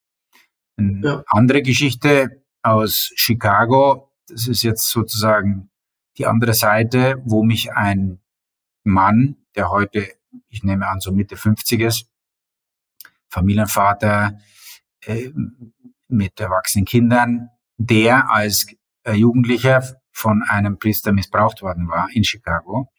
[0.77, 1.25] Eine ja.
[1.29, 5.71] andere Geschichte aus Chicago, das ist jetzt sozusagen
[6.19, 8.19] die andere Seite, wo mich ein
[8.83, 10.09] Mann, der heute,
[10.49, 12.11] ich nehme an, so Mitte 50 ist,
[13.29, 14.41] Familienvater
[15.03, 15.31] äh,
[16.09, 18.67] mit erwachsenen Kindern, der als
[19.09, 22.93] Jugendlicher von einem Priester missbraucht worden war in Chicago.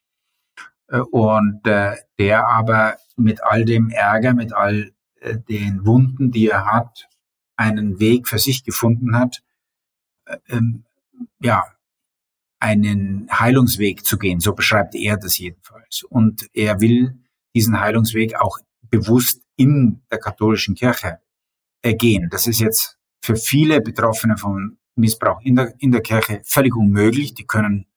[0.91, 6.49] Äh, und äh, der aber mit all dem Ärger, mit all äh, den Wunden, die
[6.49, 7.07] er hat,
[7.55, 9.43] einen Weg für sich gefunden hat,
[10.25, 10.83] äh, ähm,
[11.39, 11.63] ja,
[12.59, 14.39] einen Heilungsweg zu gehen.
[14.39, 16.03] So beschreibt er das jedenfalls.
[16.03, 17.17] Und er will
[17.55, 21.19] diesen Heilungsweg auch bewusst in der katholischen Kirche
[21.81, 22.29] ergehen.
[22.29, 27.33] Das ist jetzt für viele Betroffene von Missbrauch in der, in der Kirche völlig unmöglich.
[27.33, 27.87] Die können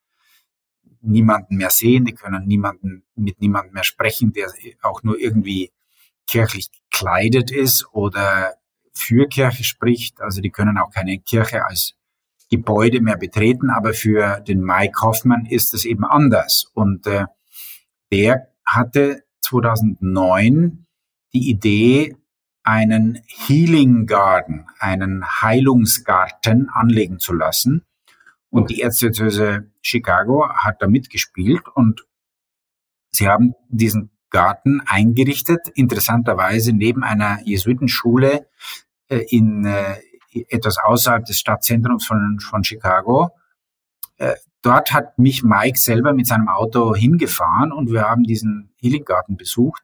[1.05, 4.49] niemanden mehr sehen, die können niemanden, mit niemandem mehr sprechen, der
[4.83, 5.73] auch nur irgendwie
[6.27, 8.55] kirchlich gekleidet ist oder
[8.95, 10.21] für Kirche spricht.
[10.21, 11.95] Also die können auch keine Kirche als
[12.51, 16.71] Gebäude mehr betreten, aber für den Mike Hoffman ist es eben anders.
[16.75, 17.25] Und äh,
[18.12, 20.87] der hatte 2009
[21.33, 22.17] die Idee,
[22.62, 27.85] einen Healing Garden, einen Heilungsgarten anlegen zu lassen.
[28.55, 32.07] Und die Erzdiözese Chicago hat da mitgespielt und
[33.11, 38.47] sie haben diesen Garten eingerichtet, interessanterweise neben einer Jesuitenschule
[39.09, 39.97] äh, in, äh,
[40.51, 43.33] etwas außerhalb des Stadtzentrums von, von Chicago.
[44.19, 49.05] Äh, dort hat mich Mike selber mit seinem Auto hingefahren und wir haben diesen Healing
[49.05, 49.83] Garden besucht,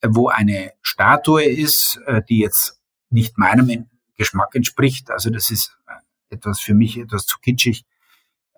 [0.00, 5.10] wo eine Statue ist, die jetzt nicht meinem Geschmack entspricht.
[5.10, 5.76] Also das ist
[6.30, 7.84] etwas für mich etwas zu kitschig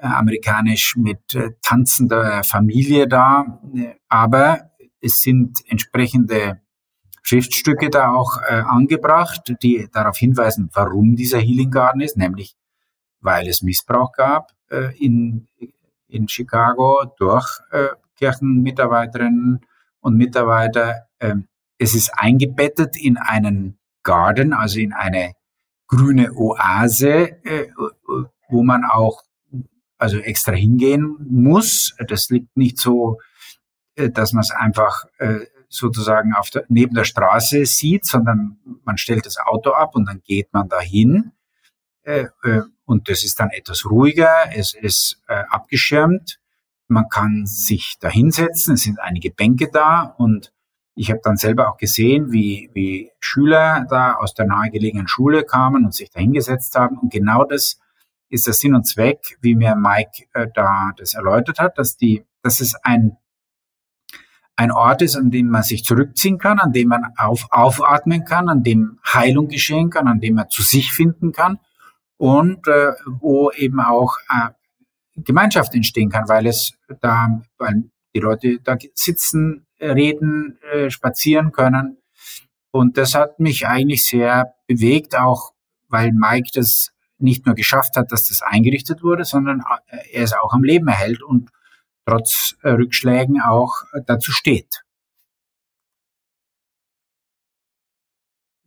[0.01, 3.61] amerikanisch mit äh, tanzender Familie da.
[4.09, 6.61] Aber es sind entsprechende
[7.23, 12.57] Schriftstücke da auch äh, angebracht, die darauf hinweisen, warum dieser Healing Garden ist, nämlich
[13.21, 15.47] weil es Missbrauch gab äh, in,
[16.07, 19.61] in Chicago durch äh, Kirchenmitarbeiterinnen
[20.01, 21.09] und Mitarbeiter.
[21.21, 25.33] Ähm, es ist eingebettet in einen Garden, also in eine
[25.87, 27.69] grüne Oase, äh,
[28.49, 29.23] wo man auch
[29.99, 31.95] also extra hingehen muss.
[32.07, 33.19] Das liegt nicht so,
[33.97, 38.97] äh, dass man es einfach äh, sozusagen auf der, neben der Straße sieht, sondern man
[38.97, 41.33] stellt das Auto ab und dann geht man dahin.
[42.03, 42.29] Äh,
[42.87, 46.41] und das ist dann etwas ruhiger, es ist abgeschirmt.
[46.87, 50.55] Man kann sich da hinsetzen, es sind einige Bänke da und
[50.95, 55.85] ich habe dann selber auch gesehen, wie, wie Schüler da aus der nahegelegenen Schule kamen
[55.85, 56.99] und sich da hingesetzt haben.
[56.99, 57.79] Und genau das
[58.29, 62.25] ist der Sinn und Zweck, wie mir Mike äh, da das erläutert hat, dass die,
[62.43, 63.17] dass es ein
[64.59, 68.49] ein Ort ist, an dem man sich zurückziehen kann, an dem man auf, aufatmen kann,
[68.49, 71.61] an dem Heilung geschehen kann, an dem man zu sich finden kann
[72.17, 74.51] und äh, wo eben auch äh,
[75.15, 81.99] Gemeinschaft entstehen kann, weil es da, weil die Leute da sitzen, reden, äh, spazieren können.
[82.73, 85.53] Und das hat mich eigentlich sehr bewegt, auch
[85.89, 90.33] weil Mike das nicht nur geschafft hat, dass das eingerichtet wurde, sondern äh, er es
[90.33, 91.51] auch am Leben erhält und
[92.07, 94.85] trotz äh, Rückschlägen auch äh, dazu steht.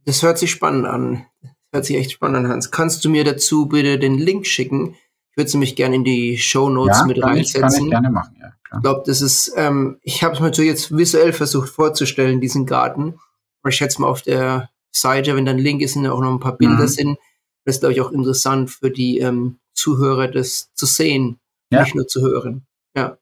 [0.05, 1.25] Das hört sich spannend an.
[1.41, 2.71] Das hört sich echt spannend an, Hans.
[2.71, 4.95] Kannst du mir dazu bitte den Link schicken?
[5.31, 7.55] Ich würde es nämlich gerne in die Show Notes ja, mit reinsetzen.
[7.55, 8.51] Ich, kann ich gerne machen, ja.
[8.63, 8.79] Klar.
[8.79, 12.65] Ich glaube, das ist, ähm, ich habe es mir so jetzt visuell versucht vorzustellen, diesen
[12.65, 13.19] Garten.
[13.61, 16.39] Aber ich schätze mal auf der Seite, wenn dann Link ist und auch noch ein
[16.39, 16.87] paar Bilder mhm.
[16.87, 17.17] sind,
[17.65, 21.39] das ist, glaube ich, auch interessant für die ähm, Zuhörer, das zu sehen,
[21.71, 21.83] ja.
[21.83, 22.65] nicht nur zu hören.
[22.95, 23.17] Ja.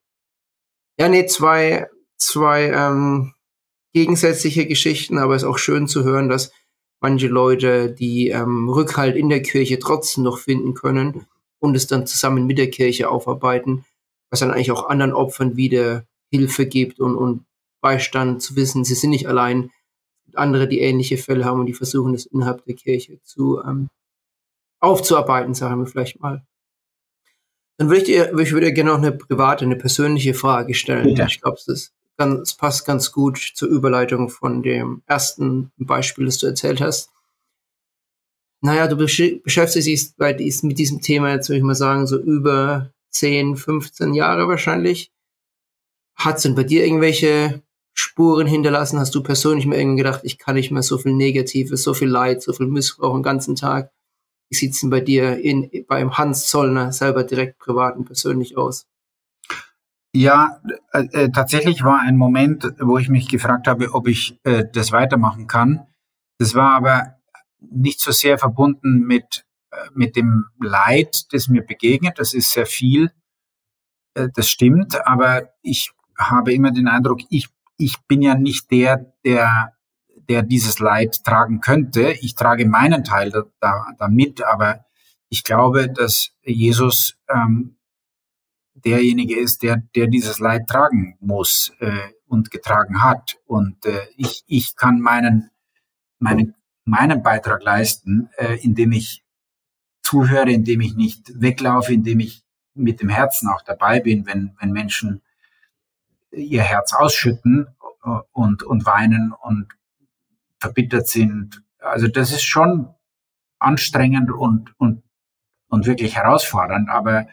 [1.00, 1.88] Ja, nee, zwei,
[2.18, 3.34] zwei ähm,
[3.94, 6.52] gegensätzliche Geschichten, aber es ist auch schön zu hören, dass
[7.02, 11.26] manche Leute die ähm, Rückhalt in der Kirche trotzdem noch finden können
[11.60, 13.86] und es dann zusammen mit der Kirche aufarbeiten,
[14.30, 17.46] was dann eigentlich auch anderen Opfern wieder Hilfe gibt und, und
[17.82, 19.72] Beistand zu wissen, sie sind nicht allein.
[20.36, 23.90] Andere, die ähnliche Fälle haben und die versuchen, das innerhalb der Kirche zu ähm,
[24.80, 26.46] aufzuarbeiten, sagen wir vielleicht mal.
[27.78, 31.16] Dann würde ich, dir, ich würde gerne noch eine private, eine persönliche Frage stellen.
[31.16, 31.26] Ja.
[31.28, 36.48] Ich glaube, es ganz, passt ganz gut zur Überleitung von dem ersten Beispiel, das du
[36.48, 37.10] erzählt hast.
[38.62, 42.06] Naja, du besch beschäftigst dich bei dies, mit diesem Thema jetzt, würde ich mal sagen,
[42.06, 45.12] so über 10, 15 Jahre wahrscheinlich.
[46.16, 47.64] Hat es denn bei dir irgendwelche
[47.94, 49.00] Spuren hinterlassen?
[49.00, 52.10] Hast du persönlich mir irgendwie gedacht, ich kann nicht mehr so viel Negatives, so viel
[52.10, 53.92] Leid, so viel Missbrauch den ganzen Tag?
[54.50, 58.58] Wie sieht es denn bei dir in, beim Hans Zollner selber direkt privat und persönlich
[58.58, 58.88] aus?
[60.16, 60.60] Ja,
[60.92, 64.92] äh, äh, tatsächlich war ein Moment, wo ich mich gefragt habe, ob ich äh, das
[64.92, 65.86] weitermachen kann.
[66.40, 67.20] Das war aber
[67.60, 72.18] nicht so sehr verbunden mit, äh, mit dem Leid, das mir begegnet.
[72.18, 73.12] Das ist sehr viel.
[74.16, 75.06] Äh, das stimmt.
[75.06, 79.74] Aber ich habe immer den Eindruck, ich, ich bin ja nicht der, der,
[80.30, 82.12] der dieses Leid tragen könnte.
[82.22, 84.86] Ich trage meinen Teil da, da, damit, aber
[85.28, 87.78] ich glaube, dass Jesus ähm,
[88.74, 93.38] derjenige ist, der, der dieses Leid tragen muss äh, und getragen hat.
[93.46, 95.50] Und äh, ich, ich kann meinen,
[96.20, 96.56] meinen,
[96.86, 99.24] meinen Beitrag leisten, äh, indem ich
[100.02, 104.72] zuhöre, indem ich nicht weglaufe, indem ich mit dem Herzen auch dabei bin, wenn, wenn
[104.72, 105.22] Menschen
[106.32, 107.68] ihr Herz ausschütten
[108.04, 109.68] äh, und, und weinen und
[110.60, 111.64] verbittert sind.
[111.80, 112.94] Also das ist schon
[113.60, 115.04] anstrengend und, und,
[115.68, 117.28] und wirklich herausfordernd, aber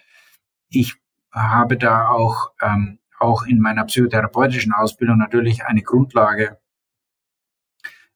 [0.69, 0.95] ich
[1.31, 6.59] habe da auch, ähm, auch in meiner psychotherapeutischen Ausbildung natürlich eine Grundlage,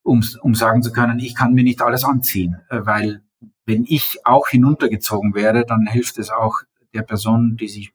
[0.03, 3.23] um, um sagen zu können, ich kann mir nicht alles anziehen, weil
[3.67, 6.61] wenn ich auch hinuntergezogen werde, dann hilft es auch
[6.93, 7.93] der Person, die sich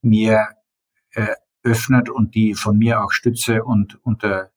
[0.00, 0.46] mir
[1.10, 4.50] äh, öffnet und die von mir auch Stütze und unter,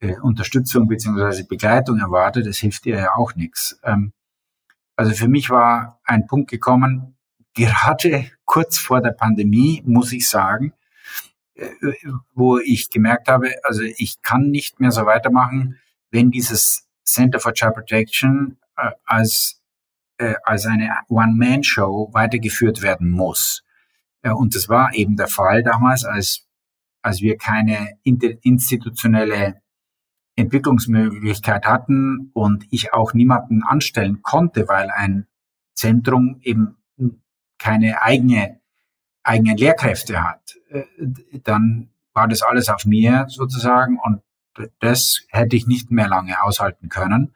[0.00, 2.46] äh, Unterstützung beziehungsweise Begleitung erwartet.
[2.46, 3.78] Das hilft ihr ja auch nichts.
[3.84, 4.12] Ähm,
[4.96, 7.16] also für mich war ein Punkt gekommen,
[7.54, 10.72] gerade kurz vor der Pandemie, muss ich sagen,
[11.54, 11.68] äh,
[12.34, 15.78] wo ich gemerkt habe, also ich kann nicht mehr so weitermachen,
[16.10, 19.60] wenn dieses Center for Child Protection äh, als,
[20.18, 23.62] äh, als eine One-Man-Show weitergeführt werden muss.
[24.22, 26.46] Äh, und das war eben der Fall damals, als,
[27.02, 29.60] als wir keine institutionelle
[30.40, 35.26] Entwicklungsmöglichkeit hatten und ich auch niemanden anstellen konnte, weil ein
[35.74, 36.76] Zentrum eben
[37.58, 38.60] keine eigene,
[39.22, 40.84] eigenen Lehrkräfte hat, äh,
[41.44, 44.22] dann war das alles auf mir sozusagen und
[44.80, 47.34] das hätte ich nicht mehr lange aushalten können.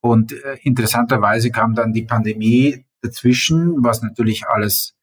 [0.00, 4.94] Und äh, interessanterweise kam dann die Pandemie dazwischen, was natürlich alles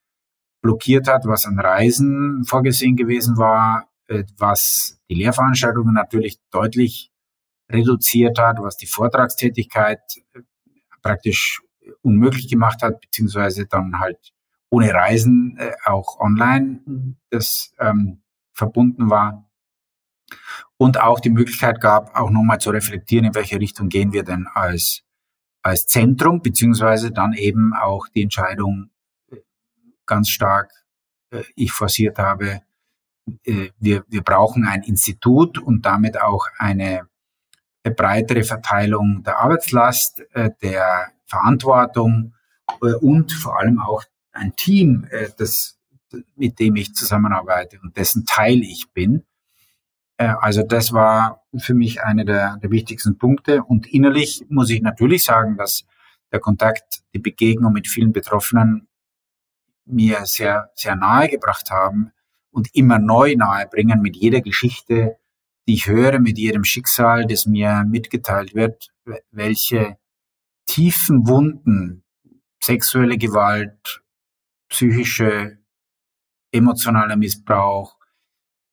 [0.61, 3.88] blockiert hat, was an Reisen vorgesehen gewesen war,
[4.37, 7.11] was die Lehrveranstaltungen natürlich deutlich
[7.71, 9.99] reduziert hat, was die Vortragstätigkeit
[11.01, 11.61] praktisch
[12.01, 14.33] unmöglich gemacht hat, beziehungsweise dann halt
[14.69, 16.81] ohne Reisen äh, auch online
[17.29, 18.21] das ähm,
[18.53, 19.49] verbunden war.
[20.77, 24.47] Und auch die Möglichkeit gab, auch nochmal zu reflektieren, in welche Richtung gehen wir denn
[24.53, 25.01] als,
[25.63, 28.91] als Zentrum, beziehungsweise dann eben auch die Entscheidung
[29.31, 29.37] äh,
[30.05, 30.71] ganz stark
[31.31, 32.61] äh, ich forciert habe,
[33.43, 37.07] äh, wir, wir brauchen ein Institut und damit auch eine
[37.83, 42.33] breitere Verteilung der Arbeitslast, äh, der Verantwortung
[42.81, 45.77] äh, und vor allem auch ein Team, äh, das,
[46.35, 49.25] mit dem ich zusammenarbeite und dessen Teil ich bin.
[50.17, 53.63] Äh, also das war für mich eine der, der wichtigsten Punkte.
[53.63, 55.85] Und innerlich muss ich natürlich sagen, dass
[56.31, 58.87] der Kontakt, die Begegnung mit vielen Betroffenen
[59.85, 62.11] mir sehr, sehr nahe gebracht haben
[62.51, 65.17] und immer neu nahe bringen mit jeder Geschichte,
[65.67, 68.91] die ich höre, mit jedem Schicksal, das mir mitgeteilt wird,
[69.31, 69.97] welche
[70.65, 72.03] tiefen Wunden,
[72.61, 74.01] sexuelle Gewalt,
[74.69, 75.59] psychische,
[76.51, 77.97] emotionaler Missbrauch,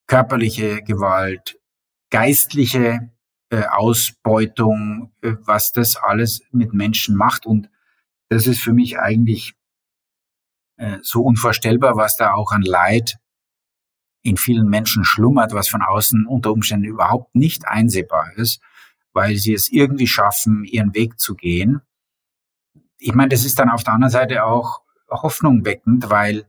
[0.06, 1.58] körperliche Gewalt,
[2.10, 3.10] geistliche
[3.50, 7.46] äh, Ausbeutung, äh, was das alles mit Menschen macht.
[7.46, 7.70] Und
[8.28, 9.54] das ist für mich eigentlich
[10.78, 13.18] äh, so unvorstellbar, was da auch an Leid
[14.26, 18.60] in vielen Menschen schlummert, was von außen unter Umständen überhaupt nicht einsehbar ist,
[19.12, 21.80] weil sie es irgendwie schaffen, ihren Weg zu gehen.
[22.98, 26.46] Ich meine, das ist dann auf der anderen Seite auch Hoffnung weckend, weil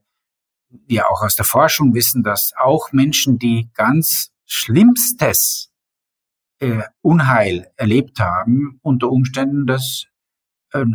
[0.69, 5.71] wir auch aus der Forschung wissen, dass auch Menschen, die ganz Schlimmstes
[6.59, 10.07] äh, Unheil erlebt haben, unter Umständen das
[10.71, 10.85] äh,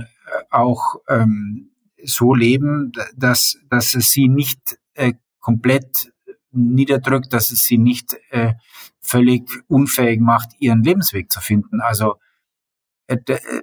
[0.51, 1.71] auch ähm,
[2.03, 6.12] so leben, dass, dass es sie nicht äh, komplett
[6.53, 8.55] niederdrückt, dass es sie nicht äh,
[9.01, 11.81] völlig unfähig macht, ihren Lebensweg zu finden.
[11.81, 12.17] Also
[13.07, 13.19] äh,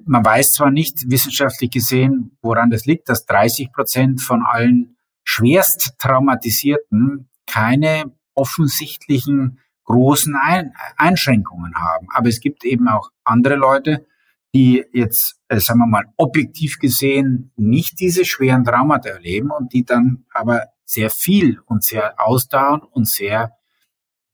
[0.06, 5.96] man weiß zwar nicht wissenschaftlich gesehen, woran das liegt, dass 30 Prozent von allen schwerst
[6.00, 12.08] traumatisierten keine offensichtlichen großen Ein Einschränkungen haben.
[12.14, 14.06] Aber es gibt eben auch andere Leute,
[14.54, 19.84] die jetzt, äh, sagen wir mal, objektiv gesehen nicht diese schweren Traumata erleben und die
[19.84, 23.52] dann aber sehr viel und sehr ausdauernd und sehr,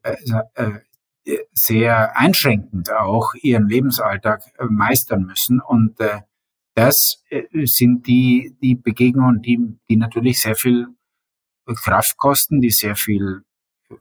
[0.03, 0.15] äh,
[0.55, 5.59] äh, sehr einschränkend auch ihren Lebensalltag äh, meistern müssen.
[5.59, 6.21] Und äh,
[6.73, 10.87] das äh, sind die, die Begegnungen, die, die natürlich sehr viel
[11.65, 13.43] Kraft kosten, die sehr viel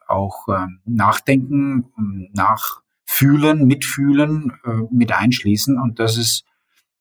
[0.07, 1.91] auch ähm, Nachdenken,
[2.35, 5.77] Nachfühlen, Mitfühlen äh, mit einschließen.
[5.81, 6.45] Und das ist,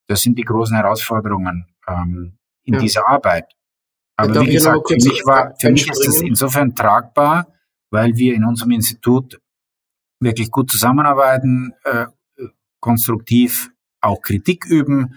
[0.08, 2.80] das sind die großen Herausforderungen ähm, in ja.
[2.80, 3.54] dieser Arbeit.
[4.16, 7.48] Aber wie gesagt, für mich, war, für mich ist das insofern tragbar,
[7.90, 9.40] weil wir in unserem Institut
[10.20, 12.06] wirklich gut zusammenarbeiten, äh,
[12.80, 15.16] konstruktiv auch Kritik üben,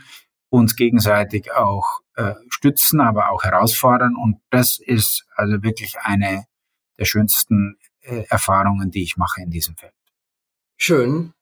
[0.49, 4.15] uns gegenseitig auch äh, stützen, aber auch herausfordern.
[4.17, 6.45] Und das ist also wirklich eine
[6.99, 9.93] der schönsten äh, Erfahrungen, die ich mache in diesem Feld.
[10.79, 11.33] Schön.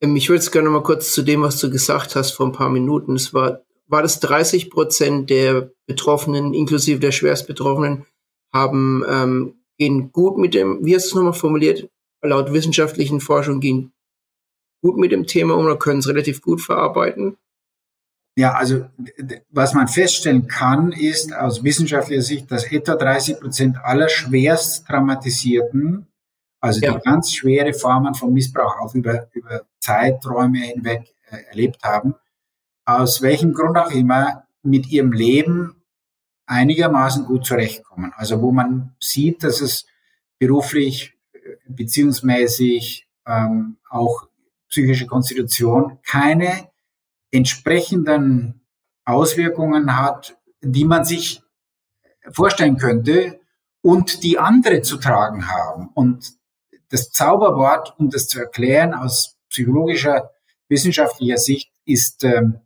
[0.00, 2.52] Ähm, ich würde jetzt gerne mal kurz zu dem, was du gesagt hast vor ein
[2.52, 3.14] paar Minuten.
[3.14, 8.06] Es war, war das 30 Prozent der Betroffenen, inklusive der Schwerstbetroffenen,
[8.52, 11.88] haben, ähm, gehen gut mit dem, wie hast du es nochmal formuliert,
[12.22, 13.92] laut wissenschaftlichen Forschung gehen
[14.82, 17.36] gut mit dem Thema um oder können es relativ gut verarbeiten?
[18.36, 18.86] Ja, also
[19.50, 26.06] was man feststellen kann, ist aus wissenschaftlicher Sicht, dass etwa 30 Prozent aller schwerst traumatisierten,
[26.60, 26.94] also ja.
[26.94, 32.14] die ganz schwere Formen von Missbrauch auch über, über Zeiträume hinweg äh, erlebt haben,
[32.84, 35.82] aus welchem Grund auch immer mit ihrem Leben
[36.46, 38.12] einigermaßen gut zurechtkommen.
[38.16, 39.86] Also wo man sieht, dass es
[40.38, 44.28] beruflich, äh, beziehungsmäßig ähm, auch
[44.68, 46.68] psychische Konstitution keine
[47.30, 48.60] entsprechenden
[49.04, 51.42] Auswirkungen hat, die man sich
[52.30, 53.40] vorstellen könnte
[53.80, 55.88] und die andere zu tragen haben.
[55.94, 56.32] Und
[56.88, 60.30] das Zauberwort, um das zu erklären aus psychologischer,
[60.68, 62.60] wissenschaftlicher Sicht, ist, ähm,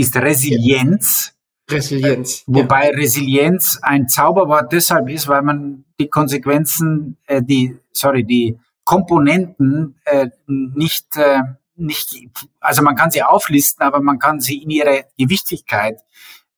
[0.00, 1.34] ist Resilienz.
[1.70, 2.42] Resilienz.
[2.46, 2.96] Wobei ja.
[2.96, 10.28] Resilienz ein Zauberwort deshalb ist, weil man die Konsequenzen, äh, die, sorry, die Komponenten äh,
[10.46, 11.42] nicht äh,
[11.80, 12.14] nicht,
[12.60, 15.98] also man kann sie auflisten, aber man kann sie in ihrer Gewichtigkeit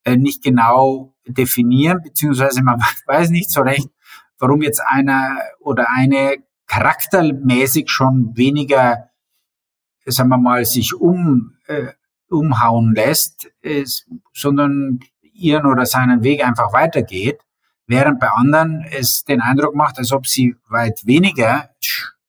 [0.05, 3.89] äh, nicht genau definieren, beziehungsweise man weiß nicht so recht,
[4.39, 9.11] warum jetzt einer oder eine charaktermäßig schon weniger,
[10.05, 11.93] sagen wir mal, sich um, äh,
[12.33, 15.01] umhauen lässt, ist, sondern
[15.33, 17.41] ihren oder seinen Weg einfach weitergeht,
[17.87, 21.71] während bei anderen es den Eindruck macht, als ob sie weit weniger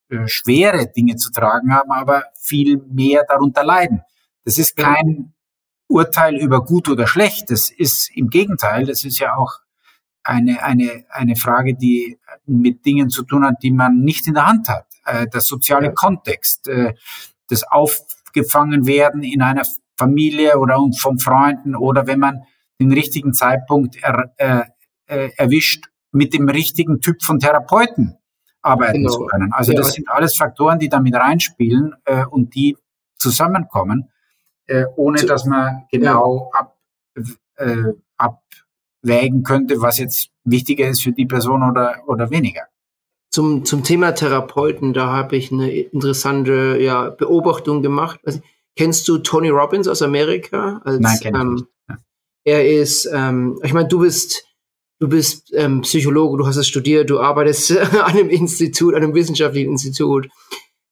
[0.09, 4.01] äh, schwere Dinge zu tragen haben, aber viel mehr darunter leiden.
[4.45, 5.33] Das ist kein
[5.87, 7.49] Urteil über gut oder schlecht.
[7.49, 9.59] Das ist im Gegenteil, das ist ja auch
[10.23, 14.47] eine, eine, eine Frage, die mit Dingen zu tun hat, die man nicht in der
[14.47, 14.87] Hand hat.
[15.05, 15.93] Äh, der soziale.
[15.93, 16.93] Kontext, äh,
[17.49, 19.63] das Aufgefangenwerden in einer
[19.97, 22.43] Familie oder von Freunden oder wenn man
[22.79, 24.63] den richtigen Zeitpunkt er, äh,
[25.05, 28.17] äh, erwischt mit dem richtigen Typ von Therapeuten
[28.61, 29.11] arbeiten genau.
[29.11, 29.51] zu können.
[29.51, 29.79] Also ja.
[29.79, 32.77] das sind alles Faktoren, die damit reinspielen äh, und die
[33.17, 34.09] zusammenkommen,
[34.67, 36.59] äh, ohne zu, dass man genau ja.
[36.59, 36.77] ab,
[37.57, 42.63] äh, abwägen könnte, was jetzt wichtiger ist für die Person oder, oder weniger.
[43.29, 48.19] Zum, zum Thema Therapeuten, da habe ich eine interessante ja, Beobachtung gemacht.
[48.25, 48.41] Also,
[48.76, 50.82] kennst du Tony Robbins aus Amerika?
[50.84, 51.67] Als, Nein, kenn ich ähm, nicht.
[52.45, 54.45] Er ist, ähm, ich meine, du bist
[54.99, 59.13] du bist ähm, Psychologe, du hast es studiert, du arbeitest an einem Institut, an einem
[59.13, 60.30] wissenschaftlichen Institut.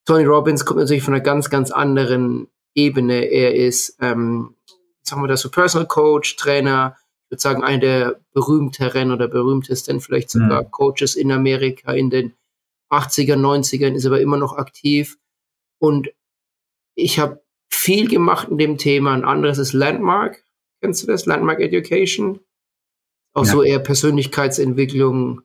[0.04, 3.24] Tony Robbins kommt natürlich von einer ganz, ganz anderen Ebene.
[3.24, 4.54] Er ist, ähm,
[5.02, 10.00] sagen wir das so, Personal Coach, Trainer, ich würde sagen, einer der berühmteren oder berühmtesten,
[10.00, 10.70] vielleicht sogar mhm.
[10.70, 12.34] Coaches in Amerika in den
[12.90, 15.16] 80er, 90ern, ist aber immer noch aktiv.
[15.78, 16.10] Und
[16.94, 17.41] ich habe
[17.72, 19.12] viel gemacht in dem Thema.
[19.12, 20.44] Ein anderes ist Landmark.
[20.80, 21.26] Kennst du das?
[21.26, 22.40] Landmark Education?
[23.34, 23.50] Auch ja.
[23.50, 25.40] so eher Persönlichkeitsentwicklung,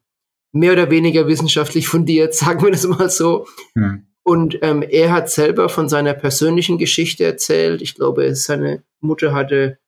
[0.52, 3.48] mehr oder weniger wissenschaftlich fundiert, sagen wir das mal so.
[3.76, 4.08] Hm.
[4.24, 7.82] Und ähm, er hat selber von seiner persönlichen Geschichte erzählt.
[7.82, 9.80] Ich glaube, seine Mutter hatte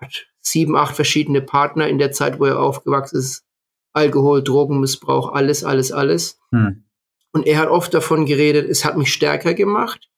[0.00, 3.44] Gott, sieben, acht verschiedene Partner in der Zeit, wo er aufgewachsen ist.
[3.92, 6.40] Alkohol, Drogenmissbrauch, alles, alles, alles.
[6.50, 6.84] Hm.
[7.32, 10.09] Und er hat oft davon geredet, es hat mich stärker gemacht.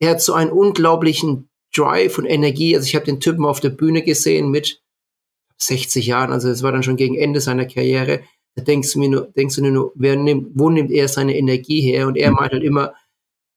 [0.00, 2.76] Er hat so einen unglaublichen Drive und Energie.
[2.76, 4.82] Also ich habe den Typen auf der Bühne gesehen mit
[5.58, 8.22] 60 Jahren, also es war dann schon gegen Ende seiner Karriere,
[8.56, 11.80] da denkst du mir nur, denkst du nur, wer nimmt, wo nimmt er seine Energie
[11.80, 12.06] her?
[12.06, 12.36] Und er mhm.
[12.36, 12.94] meint halt immer,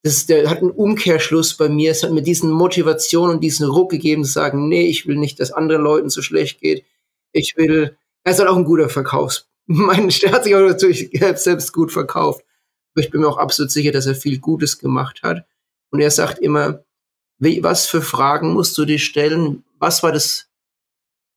[0.03, 1.91] das der hat einen Umkehrschluss bei mir.
[1.91, 5.39] Es hat mir diesen Motivation und diesen Ruck gegeben, zu sagen, nee, ich will nicht,
[5.39, 6.85] dass anderen Leuten so schlecht geht.
[7.31, 9.49] Ich will, er ist halt auch ein guter Verkaufs.
[9.67, 12.43] Mein, der hat sich auch natürlich selbst gut verkauft.
[12.93, 15.45] Aber ich bin mir auch absolut sicher, dass er viel Gutes gemacht hat.
[15.91, 16.83] Und er sagt immer,
[17.39, 19.63] wie, was für Fragen musst du dir stellen?
[19.79, 20.49] Was war das?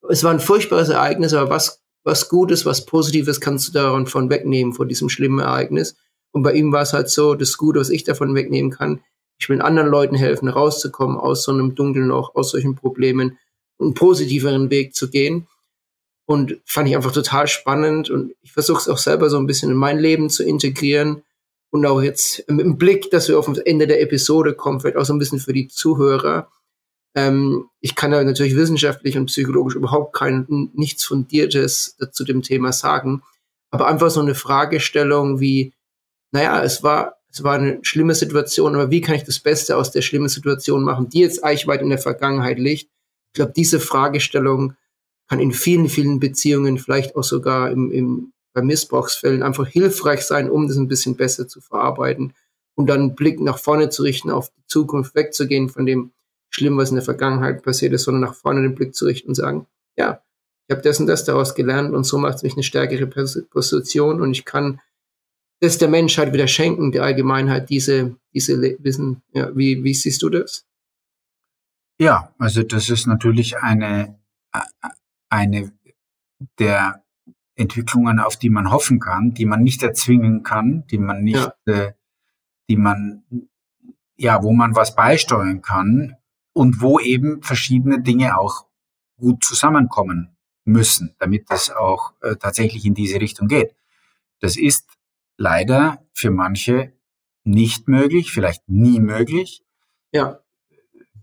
[0.09, 4.72] Es war ein furchtbares Ereignis, aber was, was Gutes, was Positives kannst du davon wegnehmen,
[4.72, 5.96] von diesem schlimmen Ereignis?
[6.32, 9.03] Und bei ihm war es halt so, das Gute, was ich davon wegnehmen kann,
[9.40, 13.38] ich will anderen Leuten helfen, rauszukommen aus so einem dunklen Loch, aus solchen Problemen,
[13.80, 15.46] einen positiveren Weg zu gehen.
[16.26, 18.11] Und fand ich einfach total spannend.
[18.11, 21.22] Und ich versuche es auch selber so ein bisschen in mein Leben zu integrieren.
[21.71, 25.05] Und auch jetzt im Blick, dass wir auf das Ende der Episode kommen, vielleicht auch
[25.05, 26.51] so ein bisschen für die Zuhörer.
[27.14, 32.73] Ähm, ich kann da natürlich wissenschaftlich und psychologisch überhaupt kein, nichts Fundiertes zu dem Thema
[32.73, 33.23] sagen.
[33.71, 35.73] Aber einfach so eine Fragestellung wie,
[36.33, 39.93] naja, es war, es war eine schlimme Situation, aber wie kann ich das Beste aus
[39.93, 42.91] der schlimmen Situation machen, die jetzt eigentlich weit in der Vergangenheit liegt?
[43.29, 44.75] Ich glaube, diese Fragestellung
[45.29, 50.51] kann in vielen, vielen Beziehungen, vielleicht auch sogar im, im bei Missbrauchsfällen einfach hilfreich sein,
[50.51, 52.34] um das ein bisschen besser zu verarbeiten
[52.74, 56.12] und dann einen Blick nach vorne zu richten, auf die Zukunft wegzugehen von dem
[56.51, 59.34] Schlimm, was in der Vergangenheit passiert ist, sondern nach vorne den Blick zu richten und
[59.34, 60.22] sagen, ja,
[60.66, 64.20] ich habe das und das daraus gelernt und so macht es mich eine stärkere Position
[64.20, 64.80] und ich kann
[65.61, 69.22] das der Menschheit wieder schenken, der Allgemeinheit, diese, diese Wissen.
[69.32, 70.66] Ja, wie, wie siehst du das?
[71.98, 74.18] Ja, also das ist natürlich eine,
[75.28, 75.72] eine
[76.59, 77.05] der
[77.61, 81.73] Entwicklungen, auf die man hoffen kann, die man nicht erzwingen kann, die man nicht, ja.
[81.73, 81.93] äh,
[82.69, 83.23] die man,
[84.17, 86.17] ja, wo man was beisteuern kann
[86.53, 88.67] und wo eben verschiedene Dinge auch
[89.17, 93.75] gut zusammenkommen müssen, damit es auch äh, tatsächlich in diese Richtung geht.
[94.41, 94.89] Das ist
[95.37, 96.93] leider für manche
[97.45, 99.63] nicht möglich, vielleicht nie möglich.
[100.13, 100.41] Ja.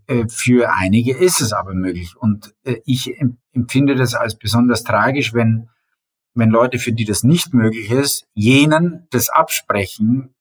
[0.08, 2.16] Äh, für einige ist es aber möglich.
[2.16, 3.14] Und äh, ich
[3.52, 5.70] empfinde das als besonders tragisch, wenn
[6.38, 10.36] wenn Leute, für die das nicht möglich ist, jenen das absprechen,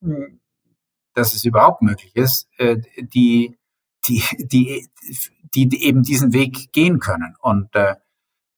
[1.15, 3.59] dass es überhaupt möglich ist, äh, die,
[4.05, 4.87] die, die,
[5.43, 7.95] die eben diesen Weg gehen können und, äh,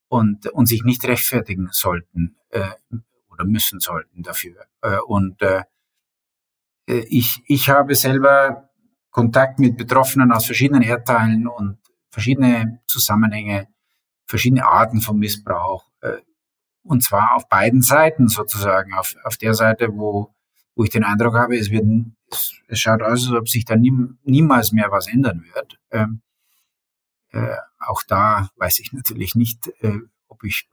[0.08, 2.70] und, und sich nicht rechtfertigen sollten äh,
[3.30, 4.64] oder müssen sollten dafür.
[5.06, 5.42] Und
[6.86, 8.70] ich, ich habe selber
[9.10, 11.78] Kontakt mit Betroffenen aus verschiedenen Erdteilen und
[12.10, 13.68] verschiedene Zusammenhänge,
[14.26, 15.88] verschiedene Arten von Missbrauch
[16.88, 18.94] und zwar auf beiden Seiten sozusagen.
[18.94, 20.34] Auf, auf der Seite, wo,
[20.74, 21.84] wo ich den Eindruck habe, es, wird,
[22.30, 25.78] es, schaut aus, als ob sich da nie, niemals mehr was ändern wird.
[25.90, 26.22] Ähm,
[27.30, 30.68] äh, auch da weiß ich natürlich nicht, äh, ob ich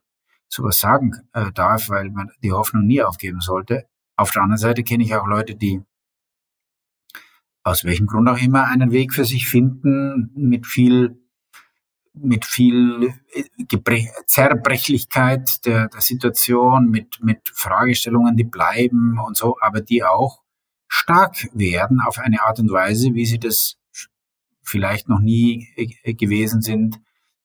[0.47, 3.85] sowas sagen äh, darf, weil man die Hoffnung nie aufgeben sollte.
[4.15, 5.81] Auf der anderen Seite kenne ich auch Leute, die
[7.63, 11.19] aus welchem Grund auch immer einen Weg für sich finden, mit viel
[12.15, 19.81] mit viel äh, Zerbrechlichkeit der, der Situation, mit, mit Fragestellungen, die bleiben und so, aber
[19.81, 20.41] die auch
[20.87, 23.77] stark werden auf eine Art und Weise, wie sie das
[24.63, 26.99] vielleicht noch nie äh, gewesen sind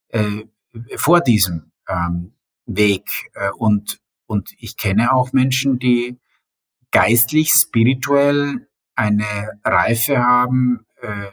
[0.09, 0.45] äh,
[0.95, 2.33] vor diesem ähm,
[2.65, 3.29] Weg.
[3.33, 6.19] Äh, und, und ich kenne auch Menschen, die
[6.91, 11.31] geistlich, spirituell eine Reife haben äh,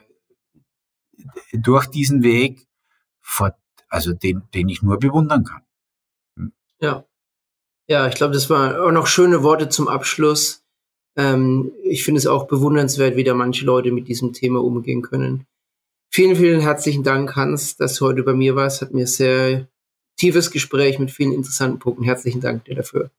[1.53, 2.68] durch diesen Weg,
[3.29, 3.55] vor,
[3.89, 5.63] also den, den ich nur bewundern kann.
[6.37, 6.53] Hm.
[6.81, 7.05] Ja.
[7.87, 10.65] Ja, ich glaube, das waren auch noch schöne Worte zum Abschluss.
[11.17, 15.47] Ähm, ich finde es auch bewundernswert, wie da manche Leute mit diesem Thema umgehen können.
[16.11, 18.83] Vielen, vielen herzlichen Dank, Hans, dass du heute bei mir warst.
[18.83, 19.69] Hat mir sehr
[20.17, 22.05] tiefes Gespräch mit vielen interessanten Punkten.
[22.05, 23.11] Herzlichen Dank dir dafür.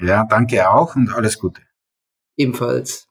[0.00, 1.62] Ja, danke auch und alles Gute.
[2.36, 3.08] Ebenfalls.